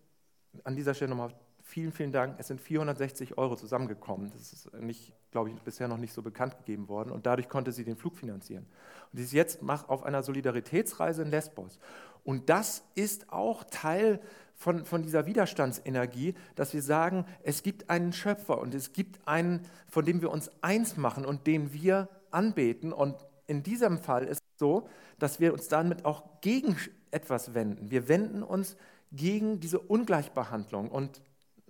an 0.64 0.76
dieser 0.76 0.92
Stelle 0.92 1.10
nochmal 1.10 1.32
vielen, 1.78 1.92
vielen 1.92 2.12
Dank. 2.12 2.34
Es 2.38 2.48
sind 2.48 2.60
460 2.60 3.38
Euro 3.38 3.54
zusammengekommen. 3.54 4.32
Das 4.32 4.52
ist 4.52 4.74
nicht, 4.80 5.12
glaube 5.30 5.50
ich, 5.50 5.56
bisher 5.62 5.86
noch 5.86 5.96
nicht 5.96 6.12
so 6.12 6.22
bekannt 6.22 6.56
gegeben 6.58 6.88
worden. 6.88 7.12
Und 7.12 7.24
dadurch 7.24 7.48
konnte 7.48 7.70
sie 7.70 7.84
den 7.84 7.96
Flug 7.96 8.16
finanzieren. 8.16 8.66
Und 9.12 9.18
sie 9.18 9.22
ist 9.22 9.32
jetzt 9.32 9.60
auf 9.62 10.02
einer 10.02 10.24
Solidaritätsreise 10.24 11.22
in 11.22 11.30
Lesbos. 11.30 11.78
Und 12.24 12.48
das 12.48 12.82
ist 12.96 13.32
auch 13.32 13.62
Teil 13.70 14.20
von, 14.54 14.84
von 14.84 15.02
dieser 15.02 15.26
Widerstandsenergie, 15.26 16.34
dass 16.56 16.74
wir 16.74 16.82
sagen, 16.82 17.24
es 17.44 17.62
gibt 17.62 17.90
einen 17.90 18.12
Schöpfer 18.12 18.58
und 18.58 18.74
es 18.74 18.92
gibt 18.92 19.20
einen, 19.28 19.60
von 19.88 20.04
dem 20.04 20.20
wir 20.20 20.32
uns 20.32 20.50
eins 20.60 20.96
machen 20.96 21.24
und 21.24 21.46
den 21.46 21.72
wir 21.72 22.08
anbeten. 22.32 22.92
Und 22.92 23.14
in 23.46 23.62
diesem 23.62 23.98
Fall 23.98 24.24
ist 24.24 24.42
es 24.42 24.58
so, 24.58 24.88
dass 25.20 25.38
wir 25.38 25.52
uns 25.52 25.68
damit 25.68 26.04
auch 26.04 26.40
gegen 26.40 26.76
etwas 27.12 27.54
wenden. 27.54 27.88
Wir 27.88 28.08
wenden 28.08 28.42
uns 28.42 28.76
gegen 29.12 29.60
diese 29.60 29.78
Ungleichbehandlung 29.78 30.90
und 30.90 31.22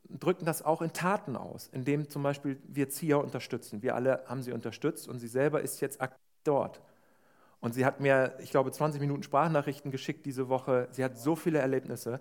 drücken 0.08 0.44
das 0.44 0.62
auch 0.62 0.82
in 0.82 0.92
Taten 0.92 1.36
aus, 1.36 1.68
indem 1.72 2.08
zum 2.08 2.22
Beispiel 2.22 2.58
wir 2.66 2.88
Zia 2.88 3.16
unterstützen. 3.16 3.82
Wir 3.82 3.94
alle 3.94 4.24
haben 4.26 4.42
sie 4.42 4.52
unterstützt 4.52 5.08
und 5.08 5.18
sie 5.18 5.28
selber 5.28 5.60
ist 5.60 5.80
jetzt 5.80 6.00
aktiv 6.00 6.18
dort. 6.44 6.80
Und 7.60 7.74
sie 7.74 7.84
hat 7.84 8.00
mir, 8.00 8.34
ich 8.40 8.50
glaube, 8.50 8.70
20 8.70 9.00
Minuten 9.00 9.22
Sprachnachrichten 9.22 9.90
geschickt 9.90 10.24
diese 10.26 10.48
Woche. 10.48 10.88
Sie 10.92 11.04
hat 11.04 11.18
so 11.18 11.34
viele 11.34 11.58
Erlebnisse. 11.58 12.20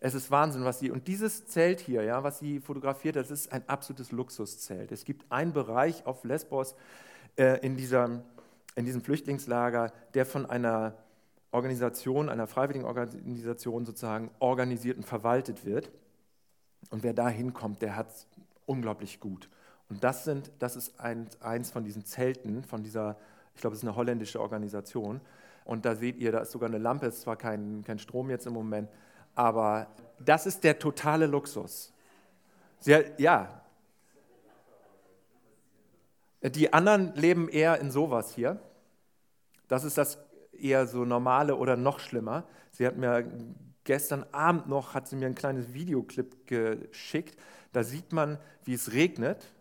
Es 0.00 0.14
ist 0.14 0.30
Wahnsinn, 0.30 0.64
was 0.64 0.78
sie. 0.78 0.90
Und 0.90 1.08
dieses 1.08 1.46
Zelt 1.46 1.80
hier, 1.80 2.02
ja, 2.02 2.22
was 2.22 2.38
sie 2.38 2.60
fotografiert, 2.60 3.16
das 3.16 3.30
ist 3.30 3.50
ein 3.52 3.66
absolutes 3.68 4.12
Luxuszelt. 4.12 4.92
Es 4.92 5.04
gibt 5.04 5.30
einen 5.32 5.52
Bereich 5.52 6.04
auf 6.06 6.24
Lesbos 6.24 6.74
äh, 7.36 7.58
in, 7.64 7.76
dieser, 7.76 8.22
in 8.74 8.84
diesem 8.84 9.00
Flüchtlingslager, 9.00 9.92
der 10.12 10.26
von 10.26 10.44
einer 10.44 10.94
Organisation, 11.50 12.28
einer 12.28 12.46
freiwilligen 12.46 12.84
Organisation 12.84 13.86
sozusagen 13.86 14.30
organisiert 14.40 14.98
und 14.98 15.04
verwaltet 15.04 15.64
wird. 15.64 15.90
Und 16.90 17.02
wer 17.02 17.14
da 17.14 17.28
hinkommt, 17.28 17.82
der 17.82 17.96
hat 17.96 18.10
es 18.10 18.26
unglaublich 18.66 19.20
gut. 19.20 19.48
Und 19.90 20.02
das, 20.02 20.24
sind, 20.24 20.50
das 20.58 20.76
ist 20.76 20.98
ein, 20.98 21.28
eins 21.40 21.70
von 21.70 21.84
diesen 21.84 22.04
Zelten, 22.04 22.64
von 22.64 22.82
dieser, 22.82 23.16
ich 23.54 23.60
glaube, 23.60 23.74
es 23.74 23.82
ist 23.82 23.88
eine 23.88 23.96
holländische 23.96 24.40
Organisation. 24.40 25.20
Und 25.64 25.84
da 25.84 25.94
seht 25.94 26.16
ihr, 26.16 26.32
da 26.32 26.40
ist 26.40 26.52
sogar 26.52 26.68
eine 26.68 26.78
Lampe, 26.78 27.06
es 27.06 27.16
ist 27.16 27.22
zwar 27.22 27.36
kein, 27.36 27.84
kein 27.84 27.98
Strom 27.98 28.30
jetzt 28.30 28.46
im 28.46 28.52
Moment, 28.52 28.88
aber 29.34 29.88
das 30.18 30.46
ist 30.46 30.64
der 30.64 30.78
totale 30.78 31.26
Luxus. 31.26 31.92
Sie, 32.80 33.04
ja. 33.18 33.60
Die 36.42 36.72
anderen 36.72 37.14
leben 37.14 37.48
eher 37.48 37.80
in 37.80 37.90
sowas 37.90 38.34
hier. 38.34 38.60
Das 39.68 39.84
ist 39.84 39.96
das 39.96 40.18
eher 40.52 40.86
so 40.86 41.04
normale 41.04 41.56
oder 41.56 41.76
noch 41.76 41.98
schlimmer. 41.98 42.44
Sie 42.70 42.86
hat 42.86 42.96
mir 42.96 43.26
gestern 43.84 44.24
Abend 44.32 44.68
noch 44.68 44.94
hat 44.94 45.08
sie 45.08 45.16
mir 45.16 45.26
ein 45.26 45.34
kleines 45.34 45.72
Videoclip 45.72 46.46
geschickt. 46.46 47.38
Da 47.72 47.84
sieht 47.84 48.12
man, 48.12 48.38
wie 48.64 48.74
es 48.74 48.92
regnet 48.92 49.52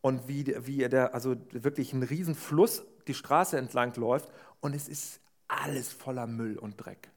und 0.00 0.28
wie, 0.28 0.54
wie 0.66 0.88
der, 0.88 1.14
also 1.14 1.36
wirklich 1.52 1.92
ein 1.92 2.02
Riesenfluss 2.02 2.84
die 3.06 3.14
Straße 3.14 3.58
entlang 3.58 3.94
läuft 3.96 4.30
und 4.60 4.74
es 4.74 4.88
ist 4.88 5.20
alles 5.48 5.92
voller 5.92 6.26
Müll 6.26 6.58
und 6.58 6.76
Dreck. 6.76 7.10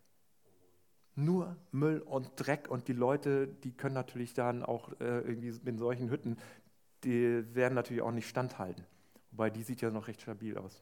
Nur 1.16 1.56
Müll 1.72 2.00
und 2.00 2.32
Dreck 2.36 2.70
und 2.70 2.88
die 2.88 2.94
Leute, 2.94 3.48
die 3.48 3.72
können 3.72 3.94
natürlich 3.94 4.34
dann 4.34 4.64
auch 4.64 4.90
äh, 5.00 5.20
irgendwie 5.20 5.54
in 5.66 5.78
solchen 5.78 6.10
Hütten, 6.10 6.38
die 7.04 7.44
werden 7.54 7.76
natürlich 7.76 8.02
auch 8.02 8.12
nicht 8.12 8.28
standhalten. 8.28 8.86
Wobei 9.32 9.50
die 9.50 9.64
sieht 9.64 9.82
ja 9.82 9.92
noch 9.92 10.08
recht 10.08 10.22
stabil 10.22 10.58
aus. 10.58 10.82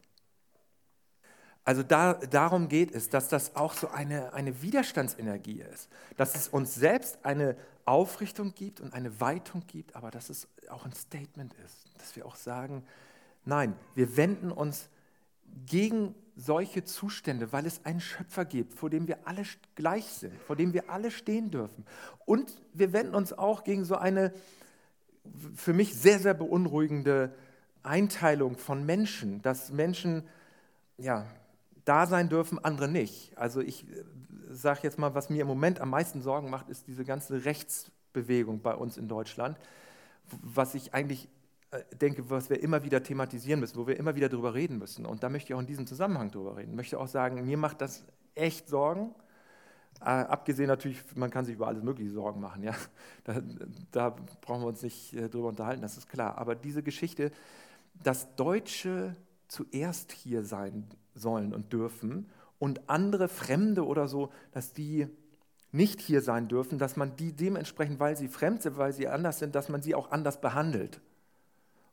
Also 1.63 1.84
da, 1.84 2.13
darum 2.13 2.69
geht 2.69 2.91
es, 2.91 3.10
dass 3.10 3.28
das 3.28 3.56
auch 3.56 3.74
so 3.74 3.89
eine, 3.89 4.34
eine 4.34 4.62
Widerstandsenergie 4.62 5.62
ist, 5.62 5.89
dass 6.17 6.36
es 6.36 6.47
uns 6.47 6.74
selbst 6.74 7.24
eine 7.24 7.56
Aufrichtung 7.86 8.54
gibt 8.56 8.82
und 8.82 8.93
eine 8.93 9.19
Weitung 9.21 9.63
gibt, 9.67 9.95
aber 9.95 10.10
dass 10.10 10.30
es 10.30 10.47
auch 10.69 10.86
ein 10.86 10.93
Statement 10.93 11.54
ist, 11.65 11.86
dass 12.00 12.15
wir 12.15 12.26
auch 12.26 12.36
sagen, 12.36 12.84
nein, 13.45 13.76
wir 13.93 14.17
wenden 14.17 14.52
uns 14.52 14.89
gegen 15.65 16.15
solche 16.36 16.84
Zustände, 16.84 17.52
weil 17.52 17.65
es 17.65 17.86
einen 17.86 18.00
Schöpfer 18.00 18.45
gibt, 18.45 18.74
vor 18.74 18.89
dem 18.89 19.08
wir 19.08 19.28
alle 19.28 19.43
gleich 19.76 20.06
sind, 20.06 20.34
vor 20.41 20.56
dem 20.56 20.74
wir 20.74 20.89
alle 20.89 21.12
stehen 21.12 21.52
dürfen. 21.52 21.86
Und 22.26 22.60
wir 22.74 22.93
wenden 22.93 23.13
uns 23.13 23.34
auch 23.34 23.63
gegen 23.63 23.86
so 23.86 23.95
eine 23.95 24.34
für 25.56 25.74
mich 25.74 25.93
sehr, 25.93 26.17
sehr 26.17 26.34
beunruhigende 26.34 27.36
Einteilung 27.84 28.58
von 28.58 28.86
Menschen, 28.86 29.41
dass 29.41 29.71
Menschen 29.71 30.24
ja, 30.97 31.28
da 31.86 32.06
sein 32.06 32.30
dürfen, 32.30 32.63
andere 32.63 32.88
nicht. 32.88 33.38
Also 33.38 33.62
ich 33.62 33.88
äh, 33.89 34.04
sage 34.50 34.82
jetzt 34.84 35.00
mal, 35.00 35.15
was 35.15 35.30
mir 35.30 35.41
im 35.41 35.48
Moment 35.48 35.82
am 35.82 35.89
meisten 35.89 36.22
Sorgen 36.22 36.50
macht, 36.50 36.70
ist 36.70 36.88
diese 36.88 37.06
ganze 37.06 37.46
Rechtsbewegung 37.46 38.62
bei 38.62 38.76
uns 38.76 38.98
in 38.98 39.08
Deutschland, 39.08 39.58
was 40.41 40.76
ich 40.76 40.94
eigentlich 40.94 41.30
äh, 41.72 41.84
denke, 41.96 42.30
was 42.30 42.50
wir 42.50 42.62
immer 42.62 42.84
wieder 42.84 43.02
thematisieren 43.02 43.60
müssen, 43.60 43.78
wo 43.78 43.88
wir 43.88 43.98
immer 43.98 44.15
wieder 44.15 44.30
darüber 44.30 44.54
reden 44.54 44.78
müssen. 44.78 45.06
Und 45.06 45.24
da 45.24 45.30
möchte 45.30 45.52
ich 45.52 45.56
auch 45.56 45.62
in 45.62 45.67
diesem 45.67 45.88
Zusammenhang 45.88 46.32
darüber 46.32 46.58
reden. 46.58 46.72
Ich 46.72 46.76
möchte 46.76 47.00
auch 47.00 47.08
sagen, 47.08 47.46
mir 47.46 47.58
macht 47.58 47.82
das 47.82 48.04
echt 48.36 48.67
Sorgen. 48.67 49.15
Äh, 50.02 50.06
abgesehen 50.06 50.67
natürlich, 50.67 51.00
man 51.15 51.30
kann 51.30 51.46
sich 51.46 51.56
über 51.56 51.67
alles 51.67 51.84
Mögliche 51.84 52.12
Sorgen 52.12 52.41
machen. 52.41 52.63
Ja? 52.63 52.74
Da, 53.24 53.39
da 53.91 54.15
brauchen 54.41 54.63
wir 54.63 54.67
uns 54.67 54.82
nicht 54.82 55.13
äh, 55.13 55.30
drüber 55.30 55.50
unterhalten, 55.50 55.82
das 55.82 55.98
ist 55.98 56.10
klar. 56.10 56.38
Aber 56.38 56.56
diese 56.56 56.82
Geschichte, 56.82 57.32
dass 58.04 58.36
Deutsche 58.36 59.15
zuerst 59.51 60.13
hier 60.13 60.45
sein 60.45 60.87
sollen 61.13 61.53
und 61.53 61.73
dürfen 61.73 62.29
und 62.57 62.89
andere 62.89 63.27
Fremde 63.27 63.85
oder 63.85 64.07
so, 64.07 64.31
dass 64.53 64.71
die 64.71 65.07
nicht 65.73 65.99
hier 65.99 66.21
sein 66.21 66.47
dürfen, 66.47 66.79
dass 66.79 66.95
man 66.95 67.17
die 67.17 67.33
dementsprechend, 67.33 67.99
weil 67.99 68.15
sie 68.15 68.29
fremd 68.29 68.61
sind, 68.61 68.77
weil 68.77 68.93
sie 68.93 69.09
anders 69.09 69.39
sind, 69.39 69.53
dass 69.55 69.67
man 69.67 69.81
sie 69.81 69.93
auch 69.93 70.11
anders 70.11 70.39
behandelt 70.39 71.01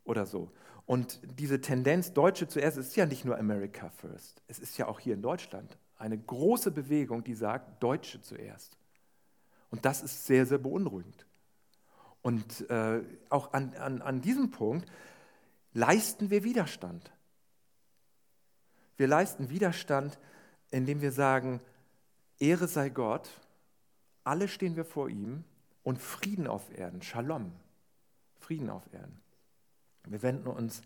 oder 0.04 0.24
so. 0.24 0.52
Und 0.86 1.20
diese 1.38 1.60
Tendenz, 1.60 2.12
Deutsche 2.12 2.46
zuerst, 2.46 2.78
ist 2.78 2.94
ja 2.94 3.06
nicht 3.06 3.24
nur 3.24 3.36
America 3.36 3.90
First. 3.90 4.40
Es 4.46 4.60
ist 4.60 4.78
ja 4.78 4.86
auch 4.86 5.00
hier 5.00 5.14
in 5.14 5.22
Deutschland 5.22 5.78
eine 5.96 6.16
große 6.16 6.70
Bewegung, 6.70 7.24
die 7.24 7.34
sagt, 7.34 7.82
Deutsche 7.82 8.22
zuerst. 8.22 8.78
Und 9.70 9.84
das 9.84 10.02
ist 10.02 10.26
sehr, 10.26 10.46
sehr 10.46 10.58
beunruhigend. 10.58 11.26
Und 12.22 12.70
äh, 12.70 13.02
auch 13.30 13.52
an, 13.52 13.74
an, 13.74 14.00
an 14.00 14.20
diesem 14.20 14.52
Punkt 14.52 14.88
leisten 15.72 16.30
wir 16.30 16.44
Widerstand. 16.44 17.12
Wir 18.98 19.06
leisten 19.06 19.48
Widerstand, 19.48 20.18
indem 20.70 21.00
wir 21.00 21.12
sagen, 21.12 21.61
Ehre 22.38 22.68
sei 22.68 22.90
Gott, 22.90 23.30
alle 24.24 24.48
stehen 24.48 24.76
wir 24.76 24.84
vor 24.84 25.08
ihm 25.08 25.44
und 25.82 25.98
Frieden 25.98 26.46
auf 26.46 26.76
Erden, 26.76 27.00
Shalom, 27.00 27.52
Frieden 28.38 28.68
auf 28.68 28.82
Erden. 28.92 29.18
Wir 30.04 30.22
wenden 30.22 30.48
uns 30.48 30.82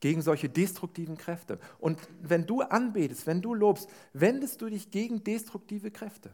gegen 0.00 0.22
solche 0.22 0.48
destruktiven 0.48 1.16
Kräfte. 1.16 1.60
Und 1.78 2.00
wenn 2.20 2.46
du 2.46 2.62
anbetest, 2.62 3.26
wenn 3.26 3.40
du 3.40 3.54
lobst, 3.54 3.88
wendest 4.12 4.60
du 4.60 4.68
dich 4.68 4.90
gegen 4.90 5.22
destruktive 5.22 5.92
Kräfte. 5.92 6.32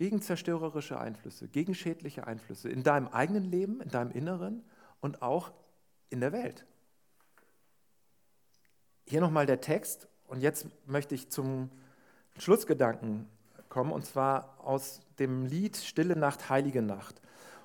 gegen 0.00 0.22
zerstörerische 0.22 0.98
Einflüsse, 0.98 1.46
gegen 1.46 1.74
schädliche 1.74 2.26
Einflüsse 2.26 2.70
in 2.70 2.82
deinem 2.82 3.08
eigenen 3.08 3.44
Leben, 3.44 3.82
in 3.82 3.90
deinem 3.90 4.10
Inneren 4.12 4.64
und 5.02 5.20
auch 5.20 5.52
in 6.08 6.20
der 6.20 6.32
Welt. 6.32 6.64
Hier 9.06 9.20
nochmal 9.20 9.46
der 9.46 9.60
Text 9.60 10.08
und 10.26 10.40
jetzt 10.40 10.66
möchte 10.86 11.14
ich 11.14 11.30
zum 11.30 11.70
Schlussgedanken 12.38 13.26
kommen 13.68 13.92
und 13.92 14.04
zwar 14.04 14.56
aus 14.58 15.00
dem 15.18 15.46
Lied 15.46 15.76
Stille 15.76 16.16
Nacht, 16.16 16.48
Heilige 16.48 16.82
Nacht. 16.82 17.20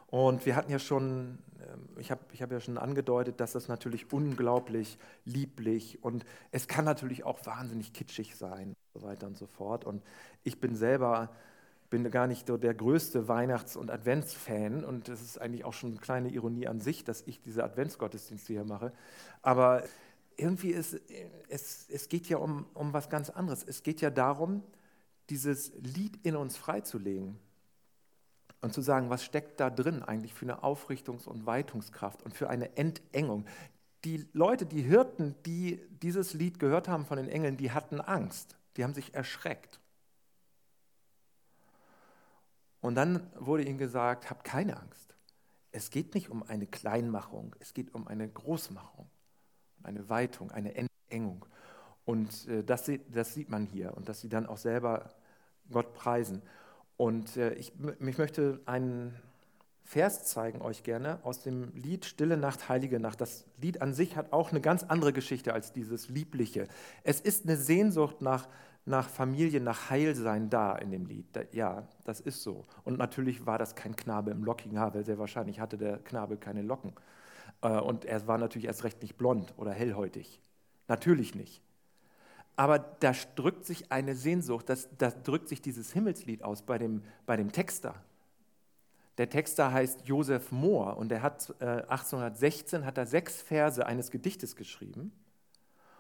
Und 0.08 0.45
wir 0.45 0.56
hatten 0.56 0.71
ja 0.71 0.80
schon, 0.80 1.39
ähm, 1.60 1.89
ich 1.98 2.12
habe 2.12 2.21
ich 2.32 2.41
hab 2.41 2.52
ja 2.52 2.60
schon 2.60 2.78
angedeutet, 2.78 3.39
dass 3.39 3.54
das 3.54 3.67
natürlich 3.67 4.12
unglaublich 4.13 4.98
lieblich 5.26 6.04
und 6.04 6.26
es 6.52 6.67
kann 6.67 6.86
natürlich 6.86 7.24
auch 7.24 7.45
wahnsinnig 7.45 7.93
kitschig 7.93 8.36
sein 8.36 8.69
und 8.69 9.02
so 9.02 9.08
weiter 9.08 9.28
und 9.28 9.38
so 9.38 9.48
fort. 9.48 9.86
Und 9.86 10.04
ich 10.43 10.60
bin 10.60 10.76
selber 10.76 11.30
bin 11.89 12.10
gar 12.12 12.28
nicht 12.28 12.48
so 12.48 12.58
der 12.58 12.74
größte 12.74 13.28
Weihnachts- 13.28 13.76
und 13.76 13.91
Adventsfan 13.91 14.84
und 14.84 15.08
das 15.08 15.21
ist 15.21 15.39
eigentlich 15.39 15.65
auch 15.65 15.74
schon 15.74 15.91
eine 15.91 16.00
kleine 16.00 16.30
Ironie 16.30 16.67
an 16.67 16.82
sich, 16.82 17.04
dass 17.04 17.21
ich 17.26 17.41
diese 17.41 17.63
Adventsgottesdienste 17.63 18.54
hier 18.54 18.65
mache. 18.65 18.91
Aber 19.41 19.84
irgendwie 20.38 20.71
ist 20.71 21.00
es, 21.50 21.88
es 21.89 22.10
geht 22.10 22.28
ja 22.28 22.38
um, 22.38 22.65
um 22.74 22.93
was 22.93 23.10
ganz 23.10 23.30
anderes. 23.30 23.63
Es 23.63 23.84
geht 23.84 24.02
ja 24.02 24.10
darum, 24.10 24.63
dieses 25.30 25.74
Lied 25.80 26.19
in 26.26 26.36
uns 26.36 26.58
freizulegen 26.58 27.39
und 28.62 28.74
zu 28.74 28.82
sagen, 28.82 29.10
was 29.10 29.24
steckt 29.24 29.60
da 29.60 29.69
drin 29.69 30.04
eigentlich 30.04 30.34
für 30.34 30.45
eine 30.45 30.63
Aufrichtungs- 30.63 31.28
und 31.28 31.45
Weitungskraft 31.45 32.24
und 32.24 32.34
für 32.34 32.50
eine 32.50 32.78
Entengung. 32.78 33.45
Die 34.04 34.28
Leute, 34.34 34.65
die 34.65 34.82
Hirten, 34.82 35.36
die 35.45 35.82
dieses 36.02 36.34
Lied 36.34 36.60
gehört 36.60 36.88
haben 36.88 37.06
von 37.06 37.17
den 37.17 37.28
Engeln, 37.28 37.58
die 37.58 37.71
hatten 37.71 38.02
Angst, 38.02 38.58
die 38.78 38.84
haben 38.84 38.93
sich 38.93 39.13
erschreckt. 39.13 39.80
Und 42.82 42.95
dann 42.95 43.32
wurde 43.39 43.63
ihnen 43.63 43.80
gesagt, 43.80 44.30
habt 44.30 44.43
keine 44.43 44.80
Angst. 44.80 45.15
Es 45.71 45.89
geht 45.89 46.13
nicht 46.13 46.30
um 46.30 46.43
eine 46.43 46.67
Kleinmachung, 46.67 47.56
es 47.60 47.74
geht 47.74 47.93
um 47.95 48.08
eine 48.08 48.30
Großmachung, 48.30 49.10
eine 49.86 50.10
Weitung, 50.10 50.52
eine 50.52 50.76
Entengung. 50.76 51.45
Und 52.06 52.48
äh, 52.48 52.63
das, 52.63 52.89
das, 53.12 53.34
sieht 53.34 53.50
man 53.50 53.65
hier 53.65 53.95
und 53.95 54.10
dass 54.10 54.21
sie 54.21 54.30
dann 54.30 54.45
auch 54.45 54.58
selber 54.58 55.10
Gott 55.71 55.93
preisen. 55.93 56.41
Und 56.98 57.38
äh, 57.38 57.54
ich, 57.54 57.74
ich 58.00 58.17
möchte 58.17 58.62
einen 58.65 59.15
Vers 59.86 60.26
zeigen 60.26 60.62
euch 60.62 60.82
gerne 60.82 61.19
aus 61.24 61.43
dem 61.43 61.71
Lied 61.76 62.06
Stille 62.06 62.38
Nacht, 62.38 62.69
Heilige 62.69 63.00
Nacht. 63.00 63.21
Das 63.21 63.45
Lied 63.62 63.82
an 63.84 63.93
sich 63.93 64.15
hat 64.15 64.34
auch 64.34 64.50
eine 64.50 64.60
ganz 64.60 64.84
andere 64.84 65.13
Geschichte 65.13 65.54
als 65.54 65.74
dieses 65.74 66.10
Liebliche. 66.10 66.67
Es 67.04 67.21
ist 67.21 67.45
eine 67.45 67.56
Sehnsucht 67.56 68.19
nach, 68.19 68.48
nach 68.86 69.08
Familie, 69.08 69.62
nach 69.62 69.91
Heilsein 69.91 70.50
da 70.50 70.76
in 70.76 70.89
dem 70.89 71.06
Lied. 71.06 71.28
Ja, 71.52 71.88
das 72.04 72.19
ist 72.19 72.41
so. 72.41 72.65
Und 72.84 72.98
natürlich 72.98 73.45
war 73.45 73.60
das 73.60 73.76
kein 73.76 73.95
Knabe 73.95 74.32
im 74.32 74.43
lockigen 74.43 74.80
Haar, 74.80 74.95
weil 74.95 75.06
sehr 75.06 75.19
wahrscheinlich 75.19 75.60
hatte 75.60 75.78
der 75.78 76.00
Knabe 76.00 76.38
keine 76.38 76.63
Locken. 76.63 76.93
Äh, 77.65 77.80
und 77.80 78.06
er 78.06 78.28
war 78.28 78.38
natürlich 78.38 78.67
erst 78.67 78.84
recht 78.84 79.01
nicht 79.01 79.17
blond 79.17 79.54
oder 79.58 79.71
hellhäutig. 79.71 80.39
Natürlich 80.88 81.36
nicht. 81.36 81.62
Aber 82.56 82.80
da 82.80 83.12
drückt 83.36 83.65
sich 83.65 83.91
eine 83.91 84.15
Sehnsucht, 84.15 84.69
das, 84.69 84.88
da 84.97 85.12
drückt 85.12 85.49
sich 85.49 85.62
dieses 85.62 85.91
Himmelslied 85.91 86.43
aus 86.43 86.62
bei 86.62 86.78
dem, 86.78 87.04
bei 87.25 87.36
dem 87.36 87.51
Texter. 87.51 87.95
Der 89.17 89.30
Texter 89.30 89.73
heißt 89.73 90.08
Josef 90.08 90.51
Mohr 90.51 90.97
und 90.97 91.12
er 91.12 91.21
hat 91.21 91.54
äh, 91.60 91.65
1816 91.65 92.86
hat 92.86 92.97
er 92.97 93.08
sechs 93.08 93.41
Verse 93.41 93.86
eines 93.86 94.12
Gedichtes 94.12 94.56
geschrieben. 94.56 95.12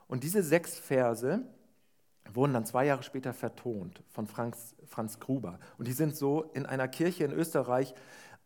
Und 0.07 0.23
diese 0.23 0.43
sechs 0.43 0.77
Verse 0.77 1.41
wurden 2.33 2.53
dann 2.53 2.65
zwei 2.65 2.85
Jahre 2.85 3.03
später 3.03 3.33
vertont 3.33 4.03
von 4.11 4.27
Franz, 4.27 4.75
Franz 4.85 5.19
Gruber. 5.19 5.59
Und 5.77 5.87
die 5.87 5.93
sind 5.93 6.15
so 6.15 6.43
in 6.53 6.65
einer 6.65 6.87
Kirche 6.87 7.23
in 7.23 7.31
Österreich 7.31 7.93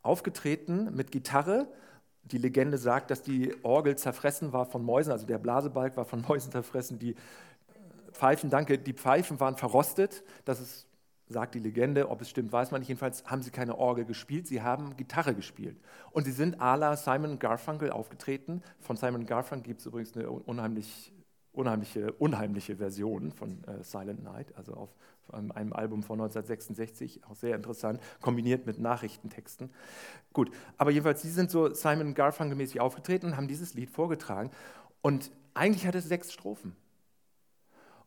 aufgetreten 0.01 0.95
mit 0.95 1.11
Gitarre. 1.11 1.67
Die 2.23 2.37
Legende 2.37 2.77
sagt, 2.77 3.11
dass 3.11 3.23
die 3.23 3.55
Orgel 3.63 3.95
zerfressen 3.95 4.53
war 4.53 4.65
von 4.65 4.83
Mäusen, 4.83 5.11
also 5.11 5.25
der 5.25 5.39
Blasebalg 5.39 5.97
war 5.97 6.05
von 6.05 6.21
Mäusen 6.27 6.51
zerfressen, 6.51 6.99
die 6.99 7.15
Pfeifen, 8.11 8.49
danke, 8.49 8.77
die 8.77 8.93
Pfeifen 8.93 9.39
waren 9.39 9.55
verrostet. 9.55 10.23
Das 10.45 10.59
ist, 10.59 10.87
sagt 11.27 11.55
die 11.55 11.59
Legende, 11.59 12.09
ob 12.09 12.21
es 12.21 12.29
stimmt, 12.29 12.51
weiß 12.51 12.71
man 12.71 12.81
nicht. 12.81 12.89
Jedenfalls 12.89 13.23
haben 13.25 13.41
sie 13.41 13.51
keine 13.51 13.77
Orgel 13.77 14.05
gespielt, 14.05 14.47
sie 14.47 14.61
haben 14.61 14.97
Gitarre 14.97 15.33
gespielt. 15.33 15.79
Und 16.11 16.25
sie 16.25 16.31
sind 16.31 16.59
à 16.59 16.75
la 16.75 16.97
Simon 16.97 17.39
Garfunkel 17.39 17.91
aufgetreten. 17.91 18.61
Von 18.79 18.97
Simon 18.97 19.25
Garfunkel 19.25 19.67
gibt 19.67 19.79
es 19.79 19.85
übrigens 19.85 20.15
eine 20.15 20.29
unheimlich, 20.29 21.13
unheimliche, 21.51 22.13
unheimliche 22.13 22.77
Version 22.77 23.31
von 23.31 23.63
äh, 23.65 23.83
Silent 23.83 24.23
Night, 24.23 24.55
also 24.55 24.73
auf 24.73 24.89
einem 25.33 25.73
Album 25.73 26.01
von 26.01 26.19
1966, 26.19 27.21
auch 27.25 27.35
sehr 27.35 27.55
interessant, 27.55 28.01
kombiniert 28.21 28.65
mit 28.65 28.79
Nachrichtentexten. 28.79 29.69
Gut, 30.33 30.51
aber 30.77 30.91
jedenfalls, 30.91 31.21
sie 31.21 31.29
sind 31.29 31.51
so 31.51 31.73
Simon 31.73 32.15
Garfunkel-mäßig 32.15 32.79
aufgetreten 32.79 33.27
und 33.27 33.37
haben 33.37 33.47
dieses 33.47 33.73
Lied 33.73 33.89
vorgetragen. 33.91 34.49
Und 35.01 35.31
eigentlich 35.53 35.85
hat 35.85 35.95
es 35.95 36.05
sechs 36.05 36.33
Strophen. 36.33 36.75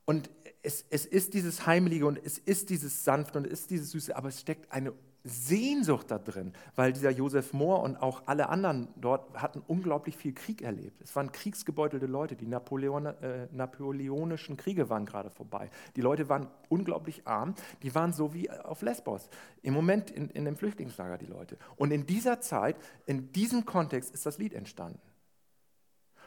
Und 0.05 0.31
es, 0.63 0.85
es 0.91 1.07
ist 1.07 1.35
dieses 1.35 1.67
Heimliche 1.67 2.07
und 2.07 2.19
es 2.25 2.39
ist 2.39 2.71
dieses 2.71 3.05
Sanfte 3.05 3.39
und 3.39 3.47
es 3.47 3.61
ist 3.61 3.71
dieses 3.71 3.91
Süße, 3.93 4.17
aber 4.17 4.29
es 4.29 4.41
steckt 4.41 4.73
eine 4.73 4.93
Sehnsucht 5.25 6.11
da 6.11 6.19
drin, 6.19 6.53
weil 6.75 6.93
dieser 6.93 7.11
Josef 7.11 7.53
Mohr 7.53 7.83
und 7.83 7.97
auch 7.97 8.23
alle 8.27 8.49
anderen 8.49 8.89
dort 8.97 9.41
hatten 9.41 9.63
unglaublich 9.67 10.17
viel 10.17 10.33
Krieg 10.33 10.63
erlebt. 10.63 11.01
Es 11.01 11.15
waren 11.15 11.31
kriegsgebeutelte 11.31 12.07
Leute, 12.07 12.35
die 12.35 12.47
Napoleon, 12.47 13.07
äh, 13.07 13.47
napoleonischen 13.53 14.57
Kriege 14.57 14.91
waren 14.91 15.07
gerade 15.07 15.31
vorbei. 15.31 15.71
Die 15.95 16.01
Leute 16.01 16.29
waren 16.29 16.49
unglaublich 16.69 17.27
arm, 17.27 17.55
die 17.83 17.95
waren 17.95 18.13
so 18.13 18.35
wie 18.35 18.51
auf 18.51 18.83
Lesbos, 18.83 19.29
im 19.63 19.75
Moment 19.75 20.11
in, 20.11 20.29
in 20.31 20.45
dem 20.45 20.57
Flüchtlingslager 20.57 21.19
die 21.19 21.27
Leute. 21.27 21.57
Und 21.77 21.93
in 21.93 22.05
dieser 22.07 22.41
Zeit, 22.41 22.77
in 23.07 23.33
diesem 23.33 23.65
Kontext 23.65 24.13
ist 24.13 24.27
das 24.27 24.39
Lied 24.39 24.55
entstanden. 24.55 25.01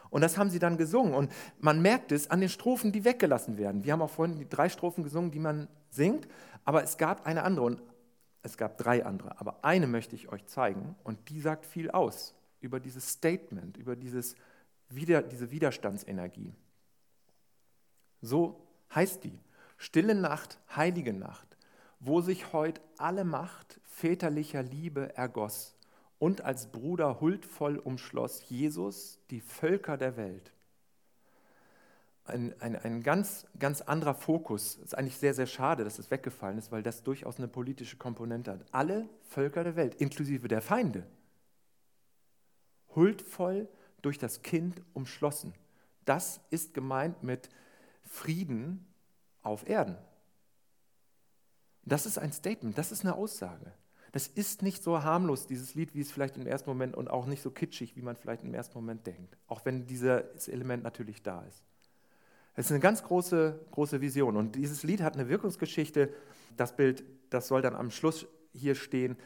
Und 0.08 0.22
das 0.22 0.38
haben 0.38 0.50
sie 0.50 0.58
dann 0.58 0.78
gesungen. 0.78 1.14
Und 1.14 1.30
man 1.58 1.82
merkt 1.82 2.12
es 2.12 2.30
an 2.30 2.40
den 2.40 2.48
Strophen, 2.48 2.92
die 2.92 3.04
weggelassen 3.04 3.58
werden. 3.58 3.84
Wir 3.84 3.92
haben 3.92 4.02
auch 4.02 4.10
vorhin 4.10 4.38
die 4.38 4.48
drei 4.48 4.68
Strophen 4.68 5.04
gesungen, 5.04 5.30
die 5.30 5.40
man 5.40 5.68
singt, 5.90 6.28
aber 6.64 6.82
es 6.82 6.96
gab 6.96 7.26
eine 7.26 7.42
andere 7.42 7.66
und 7.66 7.82
es 8.46 8.56
gab 8.56 8.78
drei 8.78 9.04
andere. 9.04 9.38
Aber 9.40 9.64
eine 9.64 9.86
möchte 9.86 10.14
ich 10.14 10.28
euch 10.30 10.46
zeigen 10.46 10.96
und 11.04 11.28
die 11.28 11.40
sagt 11.40 11.66
viel 11.66 11.90
aus 11.90 12.34
über 12.60 12.80
dieses 12.80 13.10
Statement, 13.10 13.76
über 13.76 13.96
dieses 13.96 14.34
diese 14.88 15.50
Widerstandsenergie. 15.50 16.54
So 18.22 18.66
heißt 18.94 19.24
die. 19.24 19.38
Stille 19.78 20.14
Nacht, 20.14 20.58
heilige 20.74 21.12
Nacht, 21.12 21.56
wo 22.00 22.20
sich 22.20 22.52
heute 22.52 22.80
alle 22.96 23.24
Macht 23.24 23.80
väterlicher 23.84 24.62
Liebe 24.62 25.14
ergoss 25.16 25.76
und 26.18 26.42
als 26.42 26.68
Bruder 26.68 27.20
huldvoll 27.20 27.78
umschloss 27.78 28.48
Jesus 28.48 29.18
die 29.30 29.40
Völker 29.40 29.96
der 29.98 30.16
Welt. 30.16 30.52
Ein, 32.26 32.54
ein, 32.60 32.76
ein 32.76 33.02
ganz, 33.02 33.46
ganz 33.58 33.80
anderer 33.82 34.14
Fokus. 34.14 34.76
Es 34.78 34.86
ist 34.86 34.98
eigentlich 34.98 35.16
sehr, 35.16 35.34
sehr 35.34 35.46
schade, 35.46 35.84
dass 35.84 35.98
es 35.98 36.10
weggefallen 36.10 36.58
ist, 36.58 36.72
weil 36.72 36.82
das 36.82 37.02
durchaus 37.02 37.38
eine 37.38 37.48
politische 37.48 37.96
Komponente 37.96 38.50
hat. 38.50 38.64
Alle 38.72 39.08
Völker 39.28 39.64
der 39.64 39.76
Welt, 39.76 39.94
inklusive 39.96 40.48
der 40.48 40.60
Feinde, 40.60 41.06
huldvoll 42.94 43.68
durch 44.02 44.18
das 44.18 44.42
Kind 44.42 44.82
umschlossen. 44.92 45.54
Das 46.04 46.40
ist 46.50 46.74
gemeint 46.74 47.22
mit 47.22 47.48
Frieden 48.02 48.86
auf 49.42 49.68
Erden. 49.68 49.96
Das 51.84 52.06
ist 52.06 52.18
ein 52.18 52.32
Statement, 52.32 52.76
das 52.76 52.90
ist 52.90 53.04
eine 53.04 53.14
Aussage. 53.14 53.72
Das 54.12 54.26
ist 54.28 54.62
nicht 54.62 54.82
so 54.82 55.02
harmlos, 55.02 55.46
dieses 55.46 55.74
Lied, 55.74 55.94
wie 55.94 56.00
es 56.00 56.10
vielleicht 56.10 56.36
im 56.36 56.46
ersten 56.46 56.70
Moment 56.70 56.96
und 56.96 57.10
auch 57.10 57.26
nicht 57.26 57.42
so 57.42 57.50
kitschig, 57.50 57.96
wie 57.96 58.02
man 58.02 58.16
vielleicht 58.16 58.44
im 58.44 58.54
ersten 58.54 58.74
Moment 58.74 59.06
denkt. 59.06 59.36
Auch 59.46 59.64
wenn 59.64 59.86
dieses 59.86 60.48
Element 60.48 60.82
natürlich 60.82 61.22
da 61.22 61.42
ist. 61.42 61.62
Es 62.56 62.66
ist 62.66 62.72
eine 62.72 62.80
ganz 62.80 63.02
große, 63.02 63.60
große 63.70 64.00
Vision. 64.00 64.36
Und 64.36 64.56
dieses 64.56 64.82
Lied 64.82 65.02
hat 65.02 65.14
eine 65.14 65.28
Wirkungsgeschichte. 65.28 66.12
Das 66.56 66.74
Bild, 66.74 67.04
das 67.28 67.48
soll 67.48 67.60
dann 67.60 67.76
am 67.76 67.90
Schluss 67.90 68.26
hier 68.52 68.74
stehen. 68.74 69.16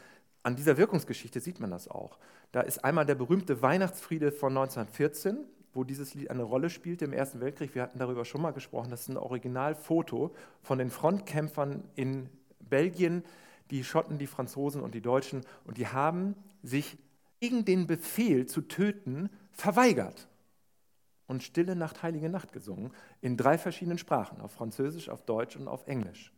An 0.43 0.57
dieser 0.57 0.75
Wirkungsgeschichte 0.77 1.39
sieht 1.39 1.61
man 1.61 1.71
das 1.71 1.87
auch. 1.87 2.19
Da 2.51 2.61
ist 2.61 2.83
einmal 2.83 3.05
der 3.05 3.15
berühmte 3.15 3.61
Weihnachtsfriede 3.61 4.33
von 4.33 4.49
1914, 4.57 5.45
wo 5.73 5.85
dieses 5.85 6.13
Lied 6.13 6.29
eine 6.29 6.43
Rolle 6.43 6.69
spielte 6.69 7.05
im 7.05 7.13
Ersten 7.13 7.39
Weltkrieg. 7.39 7.73
Wir 7.73 7.83
hatten 7.83 7.99
darüber 7.99 8.25
schon 8.25 8.41
mal 8.41 8.51
gesprochen. 8.51 8.91
Das 8.91 9.01
ist 9.01 9.09
ein 9.09 9.17
Originalfoto 9.17 10.35
von 10.61 10.77
den 10.77 10.89
Frontkämpfern 10.89 11.85
in 11.95 12.27
Belgien, 12.59 13.23
die 13.69 13.85
Schotten, 13.85 14.17
die 14.17 14.27
Franzosen 14.27 14.81
und 14.81 14.93
die 14.93 15.01
Deutschen, 15.01 15.41
und 15.63 15.77
die 15.77 15.87
haben 15.87 16.35
sich 16.63 16.97
gegen 17.39 17.63
den 17.63 17.87
Befehl 17.87 18.45
zu 18.45 18.61
töten 18.61 19.29
verweigert 19.51 20.27
und 21.31 21.43
Stille 21.43 21.77
Nacht, 21.77 22.03
Heilige 22.03 22.29
Nacht 22.29 22.51
gesungen, 22.51 22.91
in 23.21 23.37
drei 23.37 23.57
verschiedenen 23.57 23.97
Sprachen, 23.97 24.41
auf 24.41 24.51
Französisch, 24.51 25.07
auf 25.07 25.23
Deutsch 25.25 25.55
und 25.55 25.69
auf 25.69 25.87
Englisch. 25.87 26.33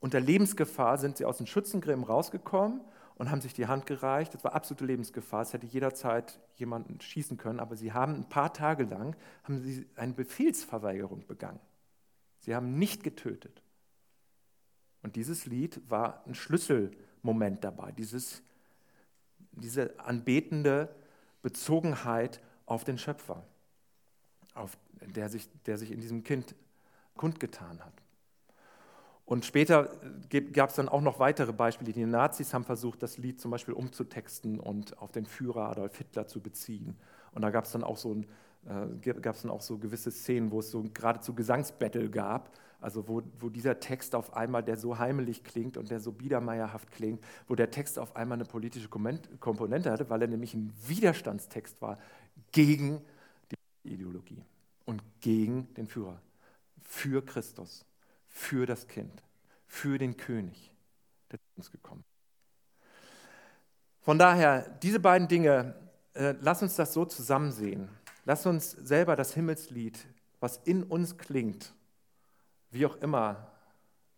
Unter 0.00 0.20
Lebensgefahr 0.20 0.96
sind 0.96 1.18
sie 1.18 1.26
aus 1.26 1.36
den 1.36 1.46
Schützengräben 1.46 2.02
rausgekommen 2.02 2.80
und 3.16 3.30
haben 3.30 3.42
sich 3.42 3.52
die 3.52 3.66
Hand 3.66 3.84
gereicht. 3.84 4.32
Das 4.32 4.42
war 4.42 4.54
absolute 4.54 4.86
Lebensgefahr. 4.86 5.42
Es 5.42 5.52
hätte 5.52 5.66
jederzeit 5.66 6.40
jemanden 6.54 6.98
schießen 6.98 7.36
können, 7.36 7.60
aber 7.60 7.76
sie 7.76 7.92
haben 7.92 8.14
ein 8.14 8.28
paar 8.30 8.54
Tage 8.54 8.84
lang 8.84 9.14
haben 9.44 9.58
sie 9.58 9.86
eine 9.96 10.14
Befehlsverweigerung 10.14 11.26
begangen. 11.26 11.60
Sie 12.38 12.54
haben 12.54 12.78
nicht 12.78 13.04
getötet. 13.04 13.62
Und 15.02 15.14
dieses 15.16 15.44
Lied 15.44 15.82
war 15.90 16.24
ein 16.26 16.34
Schlüsselmoment 16.34 17.62
dabei, 17.64 17.92
dieses, 17.92 18.42
diese 19.52 20.00
anbetende 20.00 20.94
Bezogenheit 21.42 22.40
auf 22.64 22.84
den 22.84 22.96
Schöpfer, 22.98 23.44
auf 24.58 24.76
der, 25.00 25.28
sich, 25.28 25.48
der 25.66 25.78
sich 25.78 25.92
in 25.92 26.00
diesem 26.00 26.24
Kind 26.24 26.54
kundgetan 27.16 27.80
hat. 27.80 27.92
Und 29.24 29.44
später 29.44 29.90
gab 30.54 30.70
es 30.70 30.76
dann 30.76 30.88
auch 30.88 31.02
noch 31.02 31.18
weitere 31.18 31.52
Beispiele. 31.52 31.92
Die 31.92 32.06
Nazis 32.06 32.54
haben 32.54 32.64
versucht, 32.64 33.02
das 33.02 33.18
Lied 33.18 33.38
zum 33.38 33.50
Beispiel 33.50 33.74
umzutexten 33.74 34.58
und 34.58 34.96
auf 34.98 35.12
den 35.12 35.26
Führer 35.26 35.68
Adolf 35.68 35.98
Hitler 35.98 36.26
zu 36.26 36.40
beziehen. 36.40 36.96
Und 37.32 37.42
da 37.42 37.50
gab 37.50 37.64
es 37.64 37.72
dann 37.72 37.84
auch 37.84 37.98
so 37.98 38.14
äh, 38.14 39.12
dann 39.20 39.50
auch 39.50 39.60
so 39.60 39.76
gewisse 39.76 40.10
Szenen, 40.10 40.50
wo 40.50 40.60
es 40.60 40.70
so 40.70 40.82
geradezu 40.94 41.34
Gesangsbattle 41.34 42.08
gab, 42.08 42.50
also 42.80 43.06
wo, 43.06 43.22
wo 43.38 43.50
dieser 43.50 43.80
Text 43.80 44.14
auf 44.14 44.34
einmal, 44.34 44.62
der 44.62 44.78
so 44.78 44.98
heimelig 44.98 45.44
klingt 45.44 45.76
und 45.76 45.90
der 45.90 46.00
so 46.00 46.12
biedermeierhaft 46.12 46.90
klingt, 46.90 47.22
wo 47.48 47.54
der 47.54 47.70
Text 47.70 47.98
auf 47.98 48.16
einmal 48.16 48.36
eine 48.36 48.46
politische 48.46 48.88
Komponente 48.88 49.90
hatte, 49.90 50.08
weil 50.08 50.22
er 50.22 50.28
nämlich 50.28 50.54
ein 50.54 50.72
Widerstandstext 50.86 51.82
war 51.82 51.98
gegen 52.52 52.98
die 52.98 53.17
Ideologie 53.88 54.42
und 54.84 55.02
gegen 55.20 55.72
den 55.74 55.86
Führer, 55.86 56.20
für 56.82 57.24
Christus 57.24 57.84
für 58.38 58.66
das 58.66 58.86
Kind, 58.86 59.22
für 59.66 59.98
den 59.98 60.16
König, 60.16 60.70
der 61.30 61.40
zu 61.40 61.46
uns 61.56 61.70
gekommen 61.70 62.04
Von 64.00 64.18
daher, 64.18 64.68
diese 64.82 65.00
beiden 65.00 65.28
Dinge, 65.28 65.74
äh, 66.14 66.34
lass 66.40 66.62
uns 66.62 66.76
das 66.76 66.94
so 66.94 67.04
zusammen 67.04 67.52
sehen. 67.52 67.88
Lass 68.24 68.46
uns 68.46 68.70
selber 68.70 69.16
das 69.16 69.34
Himmelslied, 69.34 69.98
was 70.40 70.58
in 70.64 70.84
uns 70.84 71.18
klingt, 71.18 71.74
wie 72.70 72.86
auch 72.86 72.96
immer 72.96 73.50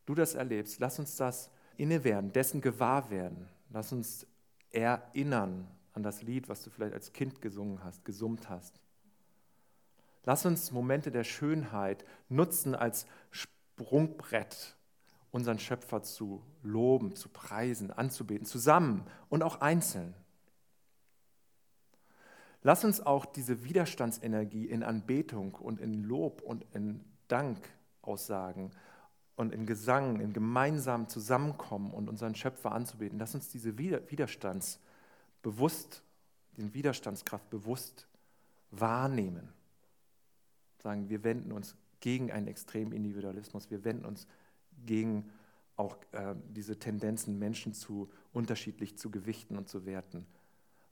du 0.06 0.14
das 0.14 0.34
erlebst, 0.34 0.80
lass 0.80 0.98
uns 0.98 1.16
das 1.16 1.50
inne 1.76 2.04
werden, 2.04 2.32
dessen 2.32 2.60
gewahr 2.60 3.10
werden. 3.10 3.48
Lass 3.70 3.92
uns 3.92 4.26
erinnern 4.70 5.66
an 5.92 6.02
das 6.02 6.22
Lied, 6.22 6.48
was 6.48 6.62
du 6.62 6.70
vielleicht 6.70 6.94
als 6.94 7.12
Kind 7.12 7.40
gesungen 7.40 7.82
hast, 7.82 8.04
gesummt 8.04 8.48
hast. 8.48 8.80
Lass 10.24 10.44
uns 10.44 10.70
Momente 10.70 11.10
der 11.10 11.24
Schönheit 11.24 12.04
nutzen 12.28 12.74
als 12.74 13.06
Sprungbrett, 13.30 14.76
unseren 15.30 15.58
Schöpfer 15.58 16.02
zu 16.02 16.42
loben, 16.62 17.16
zu 17.16 17.28
preisen, 17.28 17.90
anzubeten, 17.90 18.46
zusammen 18.46 19.06
und 19.28 19.42
auch 19.42 19.60
einzeln. 19.60 20.14
Lass 22.62 22.84
uns 22.84 23.00
auch 23.00 23.24
diese 23.24 23.64
Widerstandsenergie 23.64 24.66
in 24.66 24.82
Anbetung 24.82 25.54
und 25.54 25.80
in 25.80 26.04
Lob 26.04 26.42
und 26.42 26.66
in 26.74 27.02
Dank 27.28 27.58
aussagen 28.02 28.70
und 29.36 29.54
in 29.54 29.64
Gesang, 29.64 30.20
in 30.20 30.34
gemeinsamen 30.34 31.08
Zusammenkommen 31.08 31.90
und 31.92 32.10
unseren 32.10 32.34
Schöpfer 32.34 32.72
anzubeten. 32.72 33.18
Lass 33.18 33.34
uns 33.34 33.48
diese 33.48 33.78
Widerstands 33.78 34.78
den 36.58 36.74
Widerstandskraft 36.74 37.48
bewusst 37.48 38.06
wahrnehmen. 38.70 39.54
Sagen, 40.82 41.08
wir 41.08 41.24
wenden 41.24 41.52
uns 41.52 41.76
gegen 42.00 42.32
einen 42.32 42.48
extremen 42.48 42.92
Individualismus. 42.92 43.70
Wir 43.70 43.84
wenden 43.84 44.04
uns 44.04 44.26
gegen 44.86 45.30
auch 45.76 45.96
äh, 46.12 46.34
diese 46.48 46.78
Tendenzen, 46.78 47.38
Menschen 47.38 47.72
zu 47.72 48.10
unterschiedlich 48.32 48.98
zu 48.98 49.10
gewichten 49.10 49.56
und 49.56 49.68
zu 49.68 49.86
werten. 49.86 50.26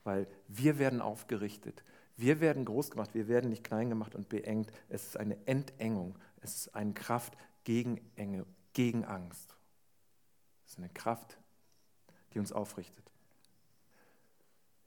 Weil 0.05 0.27
wir 0.47 0.79
werden 0.79 1.01
aufgerichtet, 1.01 1.83
wir 2.17 2.41
werden 2.41 2.65
groß 2.65 2.91
gemacht, 2.91 3.15
wir 3.15 3.29
werden 3.29 3.51
nicht 3.51 3.65
klein 3.65 3.89
gemacht 3.89 4.15
und 4.15 4.29
beengt. 4.29 4.73
Es 4.89 5.07
ist 5.07 5.17
eine 5.17 5.37
Entengung, 5.47 6.19
es 6.41 6.57
ist 6.57 6.75
eine 6.75 6.93
Kraft 6.93 7.37
gegen 7.65 8.01
Enge, 8.17 8.45
gegen 8.73 9.05
Angst. 9.05 9.57
Es 10.67 10.73
ist 10.73 10.79
eine 10.79 10.89
Kraft, 10.89 11.39
die 12.33 12.39
uns 12.39 12.53
aufrichtet. 12.53 13.13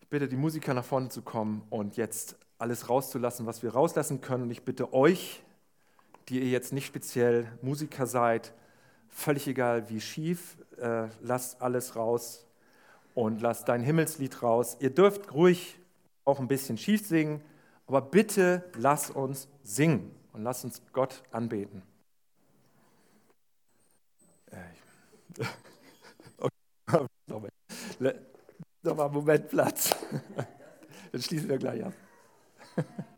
Ich 0.01 0.09
bitte 0.09 0.27
die 0.27 0.35
Musiker 0.35 0.73
nach 0.73 0.83
vorne 0.83 1.09
zu 1.09 1.21
kommen 1.21 1.63
und 1.69 1.95
jetzt 1.95 2.37
alles 2.61 2.89
rauszulassen, 2.89 3.45
was 3.45 3.63
wir 3.63 3.73
rauslassen 3.73 4.21
können. 4.21 4.43
Und 4.43 4.51
ich 4.51 4.63
bitte 4.63 4.93
euch, 4.93 5.43
die 6.29 6.39
ihr 6.39 6.49
jetzt 6.49 6.71
nicht 6.73 6.85
speziell 6.85 7.51
Musiker 7.61 8.05
seid, 8.05 8.53
völlig 9.09 9.47
egal 9.47 9.89
wie 9.89 9.99
schief, 9.99 10.57
äh, 10.77 11.07
lasst 11.21 11.61
alles 11.61 11.95
raus 11.95 12.45
und 13.13 13.41
lasst 13.41 13.67
dein 13.67 13.81
Himmelslied 13.81 14.41
raus. 14.41 14.77
Ihr 14.79 14.91
dürft 14.91 15.33
ruhig 15.33 15.79
auch 16.23 16.39
ein 16.39 16.47
bisschen 16.47 16.77
schief 16.77 17.05
singen, 17.05 17.41
aber 17.87 18.01
bitte 18.01 18.63
lass 18.77 19.09
uns 19.09 19.47
singen 19.63 20.15
und 20.31 20.43
lass 20.43 20.63
uns 20.63 20.81
Gott 20.93 21.23
anbeten. 21.31 21.81
Äh, 24.51 24.57
okay. 26.37 27.47
Nochmal 28.83 29.09
Moment 29.09 29.47
Platz. 29.49 29.95
Dann 31.11 31.21
schließen 31.21 31.49
wir 31.49 31.57
gleich 31.57 31.83
ab. 31.83 31.93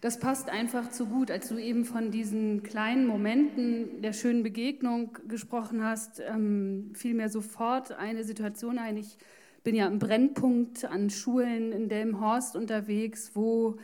Das 0.00 0.18
passt 0.18 0.48
einfach 0.48 0.90
zu 0.90 1.06
gut, 1.06 1.30
als 1.30 1.48
du 1.48 1.58
eben 1.58 1.84
von 1.84 2.10
diesen 2.10 2.62
kleinen 2.62 3.06
Momenten 3.06 4.00
der 4.00 4.14
schönen 4.14 4.42
Begegnung 4.42 5.18
gesprochen 5.28 5.84
hast, 5.84 6.20
ähm, 6.20 6.92
fiel 6.94 7.12
mir 7.12 7.28
sofort 7.28 7.92
eine 7.92 8.24
Situation 8.24 8.78
ein. 8.78 8.96
Ich 8.96 9.18
bin 9.62 9.74
ja 9.74 9.86
im 9.86 9.98
Brennpunkt 9.98 10.86
an 10.86 11.10
Schulen 11.10 11.72
in 11.72 11.90
Delmenhorst 11.90 12.56
unterwegs, 12.56 13.32
wo 13.34 13.76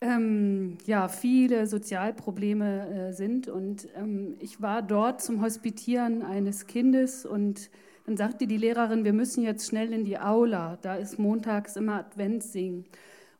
ähm, 0.00 0.78
ja, 0.86 1.08
viele 1.08 1.66
Sozialprobleme 1.66 3.08
äh, 3.08 3.12
sind. 3.12 3.46
Und 3.48 3.88
ähm, 3.94 4.36
ich 4.38 4.62
war 4.62 4.80
dort 4.80 5.20
zum 5.20 5.42
Hospitieren 5.42 6.22
eines 6.22 6.66
Kindes 6.66 7.26
und 7.26 7.68
dann 8.06 8.16
sagte 8.16 8.46
die 8.46 8.56
Lehrerin, 8.56 9.04
wir 9.04 9.12
müssen 9.12 9.42
jetzt 9.42 9.66
schnell 9.66 9.92
in 9.92 10.04
die 10.04 10.18
Aula. 10.18 10.78
Da 10.82 10.96
ist 10.96 11.18
montags 11.18 11.76
immer 11.76 11.98
Adventssingen. 11.98 12.84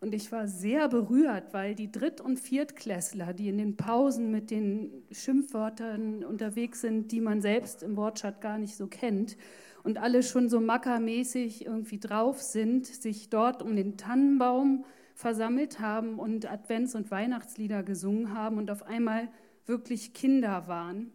Und 0.01 0.15
ich 0.15 0.33
war 0.33 0.49
sehr 0.49 0.89
berührt, 0.89 1.53
weil 1.53 1.75
die 1.75 1.93
Dritt- 1.93 2.21
und 2.21 2.39
Viertklässler, 2.39 3.33
die 3.33 3.49
in 3.49 3.59
den 3.59 3.77
Pausen 3.77 4.33
mit 4.33 4.51
den 4.51 5.05
Schimpfwörtern 5.13 6.25
unterwegs 6.25 6.81
sind, 6.81 7.13
die 7.13 7.21
man 7.21 7.41
selbst 7.41 7.83
im 7.83 7.97
Wortschatz 7.97 8.41
gar 8.41 8.59
nicht 8.59 8.77
so 8.77 8.89
kennt, 8.89 9.37
und 9.85 9.99
alle 9.99 10.23
schon 10.23 10.49
so 10.49 10.61
mackermäßig 10.61 11.67
irgendwie 11.67 11.99
drauf 11.99 12.41
sind, 12.41 12.87
sich 12.87 13.31
dort 13.31 13.63
um 13.63 13.75
den 13.75 13.97
Tannenbaum 13.97 14.85
versammelt 15.15 15.81
haben 15.81 16.19
und 16.19 16.51
Advents- 16.51 16.97
und 16.97 17.11
Weihnachtslieder 17.11 17.83
gesungen 17.83 18.35
haben 18.35 18.59
und 18.59 18.71
auf 18.71 18.85
einmal 18.85 19.29
wirklich 19.67 20.15
Kinder 20.15 20.67
waren. 20.67 21.13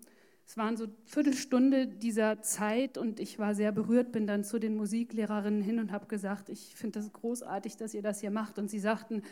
Es 0.47 0.55
waren 0.55 0.77
so 0.77 0.87
Viertelstunde 1.03 1.87
dieser 1.87 2.41
Zeit 2.41 2.97
und 2.97 3.19
ich 3.19 3.37
war 3.37 3.53
sehr 3.53 3.73
berührt, 3.73 4.13
bin 4.13 4.25
dann 4.27 4.45
zu 4.45 4.59
den 4.59 4.77
Musiklehrerinnen 4.77 5.61
hin 5.61 5.77
und 5.77 5.91
habe 5.91 6.05
gesagt, 6.05 6.47
ich 6.47 6.73
finde 6.73 6.99
das 6.99 7.11
großartig, 7.11 7.75
dass 7.75 7.93
ihr 7.93 8.01
das 8.01 8.21
hier 8.21 8.31
macht. 8.31 8.57
Und 8.57 8.69
sie 8.69 8.79
sagten, 8.79 9.23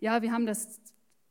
ja, 0.00 0.20
wir 0.20 0.32
haben 0.32 0.46
das 0.46 0.80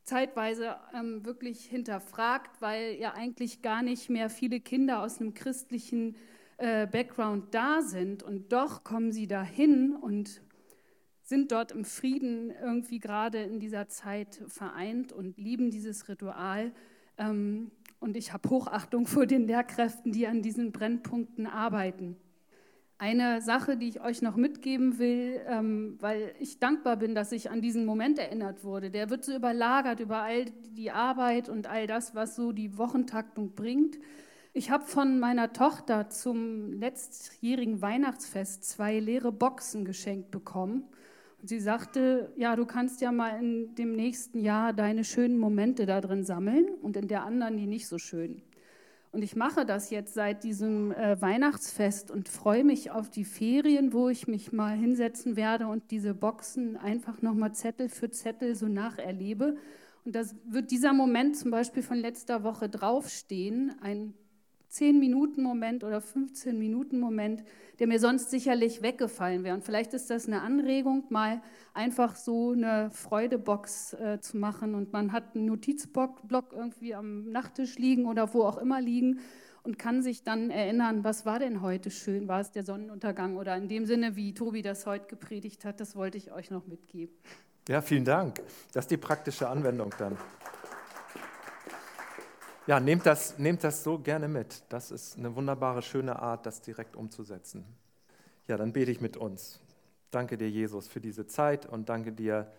zeitweise 0.02 0.76
ähm, 0.94 1.26
wirklich 1.26 1.66
hinterfragt, 1.66 2.62
weil 2.62 2.94
ja 2.94 3.12
eigentlich 3.12 3.60
gar 3.60 3.82
nicht 3.82 4.08
mehr 4.08 4.30
viele 4.30 4.60
Kinder 4.60 5.02
aus 5.02 5.20
einem 5.20 5.34
christlichen 5.34 6.16
äh, 6.56 6.86
Background 6.86 7.54
da 7.54 7.82
sind. 7.82 8.22
Und 8.22 8.50
doch 8.50 8.82
kommen 8.82 9.12
sie 9.12 9.26
dahin 9.26 9.94
und 9.94 10.40
sind 11.22 11.52
dort 11.52 11.70
im 11.70 11.84
Frieden 11.84 12.50
irgendwie 12.50 12.98
gerade 12.98 13.42
in 13.42 13.60
dieser 13.60 13.88
Zeit 13.88 14.42
vereint 14.48 15.12
und 15.12 15.36
lieben 15.36 15.70
dieses 15.70 16.08
Ritual. 16.08 16.72
Ähm, 17.18 17.70
und 18.04 18.18
ich 18.18 18.34
habe 18.34 18.50
Hochachtung 18.50 19.06
vor 19.06 19.24
den 19.24 19.46
Lehrkräften, 19.46 20.12
die 20.12 20.26
an 20.26 20.42
diesen 20.42 20.72
Brennpunkten 20.72 21.46
arbeiten. 21.46 22.16
Eine 22.98 23.40
Sache, 23.40 23.78
die 23.78 23.88
ich 23.88 24.02
euch 24.02 24.20
noch 24.20 24.36
mitgeben 24.36 24.98
will, 24.98 25.40
ähm, 25.48 25.96
weil 26.00 26.34
ich 26.38 26.60
dankbar 26.60 26.96
bin, 26.96 27.14
dass 27.14 27.32
ich 27.32 27.50
an 27.50 27.62
diesen 27.62 27.86
Moment 27.86 28.18
erinnert 28.18 28.62
wurde. 28.62 28.90
Der 28.90 29.08
wird 29.08 29.24
so 29.24 29.34
überlagert 29.34 30.00
über 30.00 30.22
all 30.22 30.44
die 30.44 30.90
Arbeit 30.90 31.48
und 31.48 31.66
all 31.66 31.86
das, 31.86 32.14
was 32.14 32.36
so 32.36 32.52
die 32.52 32.76
Wochentaktung 32.76 33.54
bringt. 33.54 33.98
Ich 34.52 34.70
habe 34.70 34.84
von 34.84 35.18
meiner 35.18 35.54
Tochter 35.54 36.10
zum 36.10 36.74
letztjährigen 36.74 37.80
Weihnachtsfest 37.80 38.64
zwei 38.64 39.00
leere 39.00 39.32
Boxen 39.32 39.86
geschenkt 39.86 40.30
bekommen 40.30 40.84
sie 41.44 41.60
sagte, 41.60 42.32
ja, 42.36 42.56
du 42.56 42.64
kannst 42.66 43.00
ja 43.00 43.12
mal 43.12 43.38
in 43.38 43.74
dem 43.74 43.94
nächsten 43.94 44.40
Jahr 44.40 44.72
deine 44.72 45.04
schönen 45.04 45.38
Momente 45.38 45.86
da 45.86 46.00
drin 46.00 46.24
sammeln 46.24 46.68
und 46.82 46.96
in 46.96 47.08
der 47.08 47.24
anderen 47.24 47.56
die 47.56 47.66
nicht 47.66 47.86
so 47.86 47.98
schön. 47.98 48.42
Und 49.12 49.22
ich 49.22 49.36
mache 49.36 49.64
das 49.64 49.90
jetzt 49.90 50.14
seit 50.14 50.42
diesem 50.42 50.90
äh, 50.90 51.20
Weihnachtsfest 51.20 52.10
und 52.10 52.28
freue 52.28 52.64
mich 52.64 52.90
auf 52.90 53.10
die 53.10 53.24
Ferien, 53.24 53.92
wo 53.92 54.08
ich 54.08 54.26
mich 54.26 54.52
mal 54.52 54.76
hinsetzen 54.76 55.36
werde 55.36 55.68
und 55.68 55.92
diese 55.92 56.14
Boxen 56.14 56.76
einfach 56.76 57.22
nochmal 57.22 57.54
Zettel 57.54 57.88
für 57.88 58.10
Zettel 58.10 58.56
so 58.56 58.66
nacherlebe. 58.66 59.56
Und 60.04 60.16
das 60.16 60.34
wird 60.46 60.72
dieser 60.72 60.92
Moment 60.92 61.36
zum 61.36 61.52
Beispiel 61.52 61.84
von 61.84 61.98
letzter 61.98 62.42
Woche 62.42 62.68
draufstehen, 62.68 63.76
ein 63.80 64.14
10-Minuten-Moment 64.74 65.84
oder 65.84 65.98
15-Minuten-Moment, 65.98 67.44
der 67.78 67.86
mir 67.86 68.00
sonst 68.00 68.30
sicherlich 68.30 68.82
weggefallen 68.82 69.44
wäre. 69.44 69.54
Und 69.54 69.64
vielleicht 69.64 69.94
ist 69.94 70.10
das 70.10 70.26
eine 70.26 70.42
Anregung, 70.42 71.04
mal 71.10 71.40
einfach 71.72 72.16
so 72.16 72.52
eine 72.52 72.90
Freudebox 72.90 73.94
äh, 73.94 74.20
zu 74.20 74.36
machen 74.36 74.74
und 74.74 74.92
man 74.92 75.12
hat 75.12 75.34
einen 75.34 75.46
Notizblock 75.46 76.52
irgendwie 76.52 76.94
am 76.94 77.30
Nachttisch 77.30 77.78
liegen 77.78 78.06
oder 78.06 78.34
wo 78.34 78.42
auch 78.42 78.58
immer 78.58 78.80
liegen 78.80 79.20
und 79.62 79.78
kann 79.78 80.02
sich 80.02 80.22
dann 80.22 80.50
erinnern, 80.50 81.04
was 81.04 81.24
war 81.24 81.38
denn 81.38 81.62
heute 81.62 81.90
schön? 81.90 82.28
War 82.28 82.40
es 82.40 82.52
der 82.52 82.64
Sonnenuntergang 82.64 83.36
oder 83.36 83.56
in 83.56 83.68
dem 83.68 83.86
Sinne, 83.86 84.14
wie 84.14 84.34
Tobi 84.34 84.62
das 84.62 84.86
heute 84.86 85.06
gepredigt 85.06 85.64
hat, 85.64 85.80
das 85.80 85.96
wollte 85.96 86.18
ich 86.18 86.32
euch 86.32 86.50
noch 86.50 86.66
mitgeben. 86.66 87.14
Ja, 87.68 87.80
vielen 87.80 88.04
Dank. 88.04 88.40
Das 88.72 88.84
ist 88.84 88.90
die 88.90 88.98
praktische 88.98 89.48
Anwendung 89.48 89.94
dann. 89.98 90.18
Ja, 92.66 92.80
nehmt 92.80 93.04
das, 93.04 93.38
nehmt 93.38 93.62
das 93.62 93.84
so 93.84 93.98
gerne 93.98 94.26
mit. 94.26 94.62
Das 94.70 94.90
ist 94.90 95.18
eine 95.18 95.34
wunderbare, 95.36 95.82
schöne 95.82 96.18
Art, 96.18 96.46
das 96.46 96.62
direkt 96.62 96.96
umzusetzen. 96.96 97.62
Ja, 98.48 98.56
dann 98.56 98.72
bete 98.72 98.90
ich 98.90 99.02
mit 99.02 99.18
uns. 99.18 99.60
Danke 100.10 100.38
dir, 100.38 100.48
Jesus, 100.48 100.88
für 100.88 101.00
diese 101.00 101.26
Zeit 101.26 101.66
und 101.66 101.90
danke 101.90 102.12
dir 102.12 102.50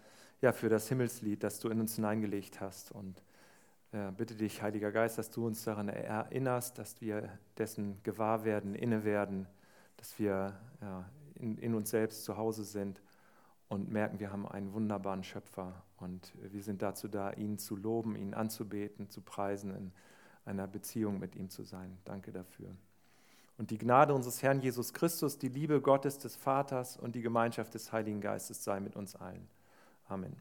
ja, 0.41 0.51
für 0.51 0.69
das 0.69 0.87
Himmelslied, 0.89 1.41
das 1.43 1.59
du 1.59 1.69
in 1.69 1.79
uns 1.79 1.95
hineingelegt 1.95 2.61
hast. 2.61 2.91
Und 2.91 3.23
ja, 3.93 4.11
bitte 4.11 4.35
dich, 4.35 4.61
Heiliger 4.61 4.91
Geist, 4.91 5.17
dass 5.17 5.31
du 5.31 5.47
uns 5.47 5.63
daran 5.63 5.89
erinnerst, 5.89 6.77
dass 6.77 7.01
wir 7.01 7.27
dessen 7.57 7.97
gewahr 8.03 8.45
werden, 8.45 8.75
inne 8.75 9.05
werden, 9.05 9.47
dass 9.97 10.19
wir 10.19 10.53
ja, 10.81 11.09
in, 11.33 11.57
in 11.57 11.73
uns 11.73 11.89
selbst 11.89 12.25
zu 12.25 12.37
Hause 12.37 12.63
sind 12.63 13.01
und 13.69 13.89
merken, 13.89 14.19
wir 14.19 14.31
haben 14.31 14.47
einen 14.47 14.71
wunderbaren 14.71 15.23
Schöpfer 15.23 15.81
und 15.97 16.33
wir 16.51 16.61
sind 16.61 16.81
dazu 16.81 17.07
da, 17.07 17.31
ihn 17.31 17.57
zu 17.57 17.75
loben, 17.75 18.15
ihn 18.15 18.33
anzubeten, 18.33 19.09
zu 19.09 19.21
preisen, 19.21 19.75
in 19.75 19.91
einer 20.45 20.67
Beziehung 20.67 21.19
mit 21.19 21.35
ihm 21.35 21.49
zu 21.49 21.63
sein. 21.63 21.97
Danke 22.05 22.31
dafür. 22.31 22.69
Und 23.57 23.71
die 23.71 23.77
Gnade 23.77 24.13
unseres 24.13 24.43
Herrn 24.43 24.59
Jesus 24.59 24.93
Christus, 24.93 25.37
die 25.37 25.47
Liebe 25.47 25.79
Gottes 25.81 26.17
des 26.17 26.35
Vaters 26.35 26.97
und 26.97 27.15
die 27.15 27.21
Gemeinschaft 27.21 27.73
des 27.73 27.91
Heiligen 27.91 28.19
Geistes 28.19 28.63
sei 28.63 28.79
mit 28.79 28.95
uns 28.95 29.15
allen. 29.15 29.47
Amen. 30.07 30.35